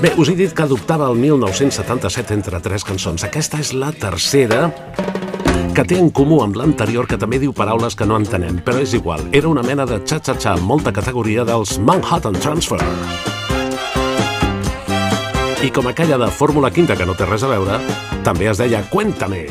Bé, 0.00 0.14
us 0.16 0.30
he 0.30 0.36
dit 0.38 0.54
que 0.56 0.64
adoptava 0.64 1.10
el 1.10 1.18
1977 1.20 2.32
entre 2.38 2.60
tres 2.64 2.86
cançons. 2.88 3.26
Aquesta 3.26 3.60
és 3.60 3.74
la 3.76 3.90
tercera 3.92 4.70
que 5.74 5.84
té 5.84 5.98
en 6.00 6.08
comú 6.14 6.40
amb 6.44 6.56
l'anterior 6.56 7.06
que 7.10 7.18
també 7.20 7.38
diu 7.42 7.52
paraules 7.56 7.94
que 7.98 8.08
no 8.08 8.16
entenem, 8.20 8.62
però 8.64 8.80
és 8.80 8.94
igual. 8.96 9.26
Era 9.32 9.50
una 9.50 9.66
mena 9.66 9.86
de 9.86 10.00
xa-xa-xa 10.00 10.56
amb 10.56 10.66
molta 10.72 10.94
categoria 10.94 11.44
dels 11.44 11.78
Manhattan 11.78 12.38
Transfer. 12.40 12.80
I 15.62 15.68
com 15.70 15.86
aquella 15.90 16.16
de 16.16 16.30
Fórmula 16.32 16.70
Quinta 16.72 16.94
que 16.96 17.04
no 17.04 17.12
té 17.12 17.26
res 17.28 17.42
a 17.44 17.50
veure, 17.50 17.76
també 18.24 18.46
es 18.48 18.56
deia 18.62 18.80
Cuéntame. 18.88 19.44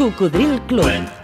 Cocodril 0.00 0.60
Club. 0.66 1.21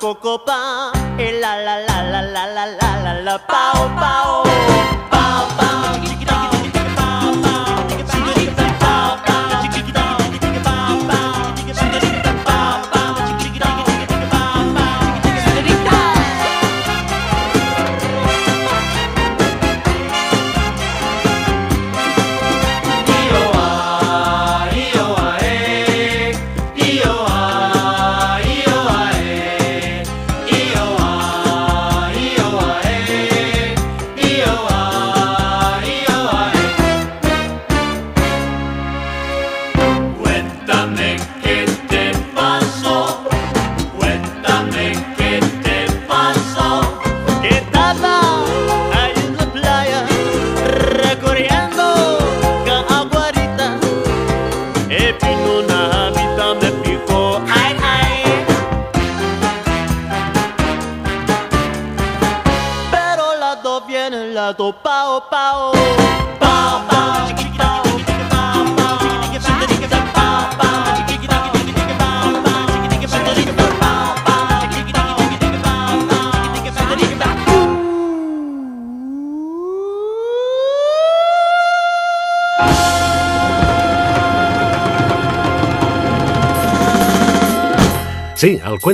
Coloco 0.00 0.18
copa. 0.20 0.92
Y 1.18 1.40
la 1.40 1.56
la 1.56 1.78
la 1.80 2.02
la 2.02 2.22
la 2.22 2.46
la 2.46 2.66
la 2.66 3.14
la. 3.20 3.46
Pao 3.46 3.88
pao. 3.96 5.09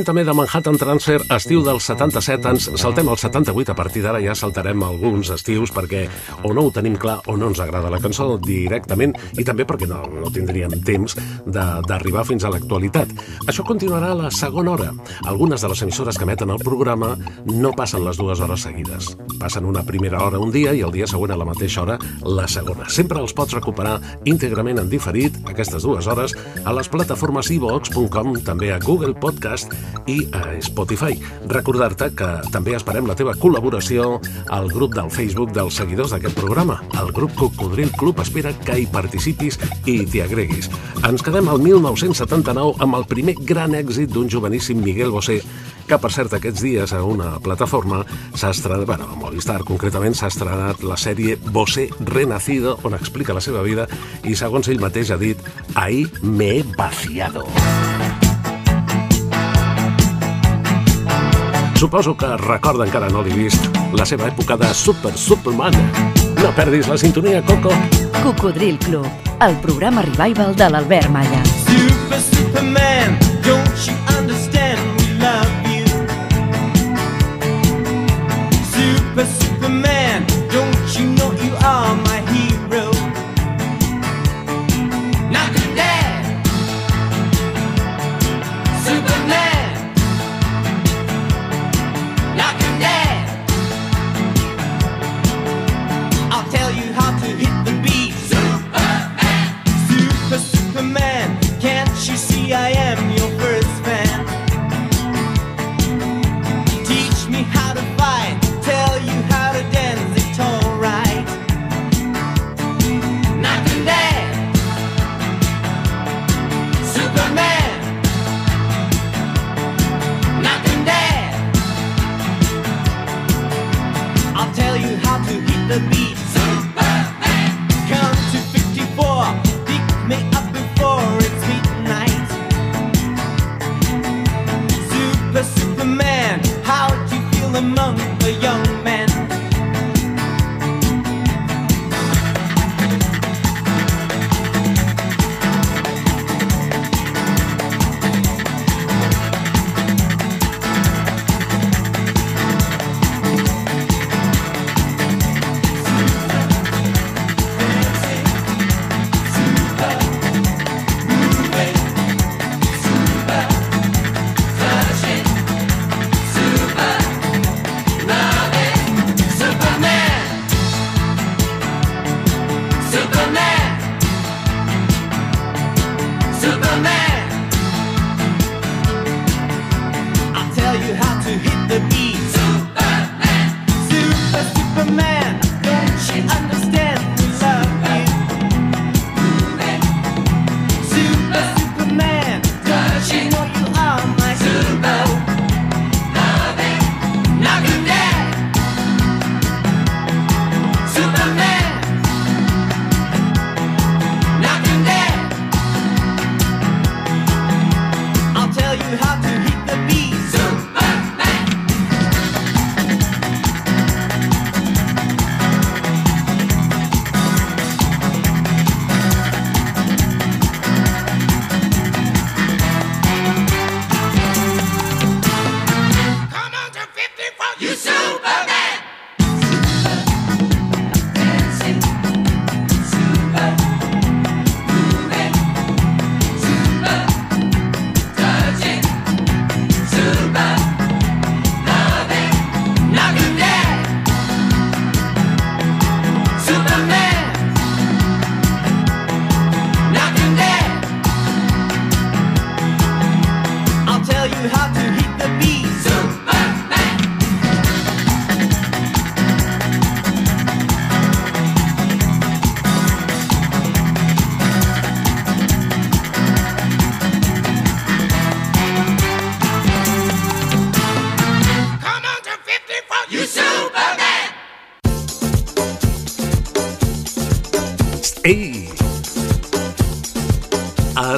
Cuéntame 0.07 0.25
de 0.25 0.35
Manhattan 0.39 0.77
Transfer, 0.79 1.19
estiu 1.35 1.65
dels 1.67 1.83
77, 1.89 2.51
ens 2.53 2.67
saltem 2.79 3.09
al 3.11 3.19
78, 3.19 3.73
a 3.73 3.75
partir 3.75 4.05
d'ara 4.05 4.21
ja 4.23 4.37
saltarem 4.39 4.85
alguns 4.87 5.33
estius 5.35 5.73
perquè 5.75 6.05
o 6.47 6.53
no 6.55 6.63
ho 6.69 6.71
tenim 6.71 6.95
clar 6.95 7.17
o 7.27 7.35
no 7.35 7.49
ens 7.51 7.59
agrada 7.59 7.91
la 7.91 7.99
cançó 7.99 8.29
directament 8.39 9.17
i 9.35 9.43
també 9.43 9.67
perquè 9.67 9.89
no, 9.91 10.05
no 10.07 10.31
tindríem 10.31 10.77
temps 10.87 11.17
d'arribar 11.43 12.23
fins 12.29 12.47
a 12.47 12.53
l'actualitat. 12.55 13.11
Això 13.51 13.65
continuarà 13.67 14.13
a 14.15 14.21
la 14.21 14.31
segona 14.31 14.77
hora. 14.77 14.93
Algunes 15.27 15.67
de 15.67 15.73
les 15.75 15.83
emissores 15.83 16.15
que 16.15 16.23
emeten 16.29 16.55
el 16.55 16.63
programa 16.63 17.17
no 17.51 17.75
passen 17.75 18.07
les 18.07 18.23
dues 18.23 18.39
hores 18.39 18.63
seguides. 18.63 19.11
Passen 19.43 19.67
una 19.67 19.83
primera 19.83 20.23
hora 20.23 20.39
un 20.39 20.55
dia 20.55 20.71
i 20.71 20.87
el 20.87 20.95
dia 20.95 21.11
següent 21.11 21.35
a 21.35 21.41
la 21.43 21.51
mateixa 21.51 21.83
hora 21.83 21.99
la 22.23 22.47
segona. 22.47 22.87
Sempre 22.87 23.19
els 23.19 23.35
pots 23.35 23.59
recuperar 23.59 23.99
íntegrament 24.23 24.79
en 24.79 24.87
diferit, 24.87 25.43
aquestes 25.51 25.83
dues 25.83 26.07
hores, 26.07 26.39
a 26.63 26.79
les 26.79 26.95
plataformes 26.95 27.51
ivox.com, 27.59 28.37
també 28.47 28.71
a 28.71 28.79
Google 28.87 29.19
Podcast 29.19 29.75
i 30.07 30.23
a 30.33 30.57
Spotify. 30.65 31.19
Recordar-te 31.51 32.11
que 32.17 32.31
també 32.55 32.77
esperem 32.79 33.09
la 33.09 33.17
teva 33.19 33.37
col·laboració 33.39 34.17
al 34.55 34.71
grup 34.73 34.97
del 34.97 35.11
Facebook 35.11 35.53
dels 35.57 35.79
seguidors 35.79 36.15
d'aquest 36.15 36.39
programa. 36.39 36.81
El 37.01 37.13
grup 37.17 37.35
Cocodril 37.39 37.93
Club 37.99 38.23
espera 38.25 38.55
que 38.67 38.81
hi 38.81 38.89
participis 38.91 39.61
i 39.85 40.01
t'hi 40.07 40.25
agreguis. 40.25 40.71
Ens 41.07 41.23
quedem 41.23 41.49
al 41.51 41.63
1979 41.63 42.77
amb 42.83 42.99
el 42.99 43.09
primer 43.11 43.37
gran 43.47 43.77
èxit 43.79 44.13
d'un 44.13 44.31
joveníssim 44.31 44.83
Miguel 44.83 45.15
Bosé 45.15 45.43
que 45.87 45.99
per 46.03 46.11
cert 46.11 46.35
aquests 46.35 46.65
dies 46.65 46.93
a 46.97 47.03
una 47.07 47.37
plataforma 47.43 48.03
s'ha 48.35 48.51
estrenat, 48.51 48.87
bueno, 48.89 49.07
a 49.13 49.19
Movistar 49.21 49.61
concretament 49.69 50.17
s'ha 50.19 50.31
estrenat 50.33 50.83
la 50.83 50.99
sèrie 50.99 51.39
Bosé 51.39 51.89
Renacido 52.01 52.79
on 52.83 52.99
explica 52.99 53.37
la 53.37 53.45
seva 53.45 53.63
vida 53.67 53.87
i 54.27 54.35
segons 54.35 54.69
ell 54.73 54.83
mateix 54.83 55.15
ha 55.15 55.21
dit 55.21 55.39
ahí 55.75 56.07
me 56.23 56.57
he 56.59 56.65
vaciado. 56.77 57.47
Suposo 61.77 62.17
que 62.17 62.27
recorda 62.41 62.87
encara 62.87 63.11
no 63.13 63.21
l'he 63.21 63.35
vist 63.37 63.67
la 63.93 64.07
seva 64.09 64.31
època 64.31 64.57
de 64.57 64.71
Super 64.73 65.13
Superman. 65.13 65.77
No 66.41 66.53
perdis 66.57 66.89
la 66.89 66.97
sintonia, 66.97 67.43
Coco. 67.45 67.73
Cocodril 68.23 68.79
Club, 68.79 69.05
el 69.45 69.59
programa 69.61 70.01
revival 70.09 70.57
de 70.57 70.71
l'Albert 70.73 71.13
Malla. 71.13 71.43
Super 71.67 72.21
Superman, 72.31 72.86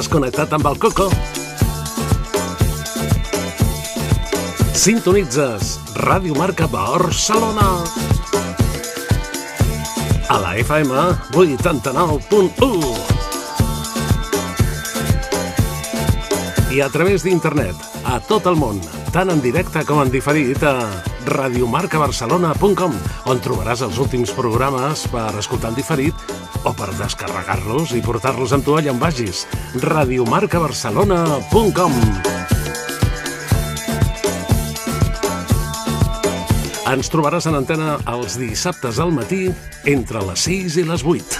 connectat 0.09 0.53
amb 0.53 0.65
el 0.65 0.77
Coco? 0.77 1.38
Sintonitzes 4.79 5.75
Ràdio 5.99 6.31
Marca 6.39 6.63
Barcelona. 6.71 7.83
A 10.31 10.39
la 10.39 10.55
FM 10.55 10.95
89.1. 11.35 12.71
i 16.71 16.79
a 16.79 16.87
través 16.93 17.25
d'internet, 17.27 17.75
a 18.07 18.23
tot 18.23 18.47
el 18.47 18.55
món, 18.55 18.79
tant 19.11 19.27
en 19.33 19.41
directe 19.43 19.83
com 19.83 19.99
en 19.99 20.07
diferit 20.13 20.63
a 20.63 20.87
radiomarcabarcelona.com, 21.27 22.95
on 23.27 23.43
trobaràs 23.43 23.83
els 23.83 23.99
últims 23.99 24.31
programes 24.37 25.03
per 25.11 25.35
escoltar 25.43 25.73
en 25.73 25.77
diferit 25.81 26.15
o 26.63 26.71
per 26.71 26.95
descarregar-los 26.95 27.91
i 27.99 28.01
portar-los 28.05 28.53
amb 28.55 28.63
tu 28.63 28.79
allà 28.79 28.95
on 28.95 29.03
vagis. 29.03 29.43
radiomarcabarcelona.com 29.83 31.91
Ens 36.89 37.05
trobaràs 37.13 37.45
en 37.45 37.53
antena 37.53 37.99
els 38.09 38.33
dissabtes 38.41 38.97
al 38.97 39.11
matí 39.13 39.43
entre 39.91 40.23
les 40.25 40.41
6 40.47 40.77
i 40.81 40.85
les 40.87 41.03
8. 41.05 41.37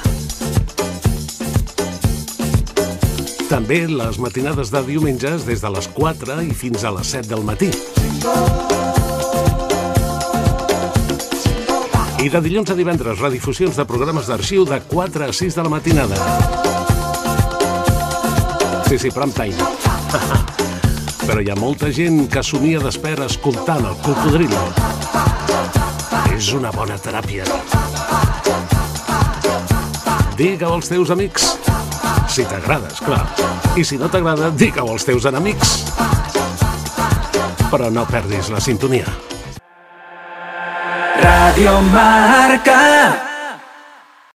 També 3.49 3.79
les 3.89 4.19
matinades 4.21 4.69
de 4.69 4.81
diumenges 4.85 5.47
des 5.47 5.63
de 5.65 5.71
les 5.73 5.87
4 5.95 6.37
i 6.45 6.53
fins 6.53 6.85
a 6.85 6.91
les 6.93 7.15
7 7.15 7.31
del 7.31 7.41
matí. 7.47 7.71
I 12.21 12.29
de 12.29 12.43
dilluns 12.45 12.69
a 12.69 12.77
divendres, 12.77 13.17
redifusions 13.17 13.73
de 13.79 13.87
programes 13.89 14.29
d'arxiu 14.29 14.69
de 14.69 14.77
4 14.85 15.31
a 15.31 15.33
6 15.33 15.57
de 15.57 15.65
la 15.65 15.73
matinada. 15.73 16.17
Sí, 18.85 19.01
sí, 19.01 19.09
prime 19.09 19.33
time. 19.33 19.57
Però 21.25 21.41
hi 21.41 21.49
ha 21.49 21.57
molta 21.57 21.89
gent 21.89 22.27
que 22.29 22.45
somia 22.45 22.77
d'espera 22.85 23.25
escoltant 23.25 23.81
el 23.89 23.97
cocodrilo. 24.05 24.98
És 26.39 26.53
una 26.55 26.69
bona 26.71 26.95
teràpia. 27.03 27.43
Digue-ho 30.39 30.69
als 30.77 30.87
teus 30.87 31.11
amics. 31.11 31.49
Si 32.31 32.45
t'agrada, 32.47 32.93
clar. 33.03 33.25
I 33.75 33.83
si 33.83 33.99
no 33.99 34.07
t'agrada, 34.07 34.47
digue-ho 34.55 34.87
als 34.93 35.03
teus 35.03 35.27
enemics. 35.27 35.75
Però 37.67 37.91
no 37.91 38.07
perdis 38.07 38.53
la 38.55 38.63
sintonia. 38.63 39.11
Radio 41.19 41.81
Marca. 41.91 43.28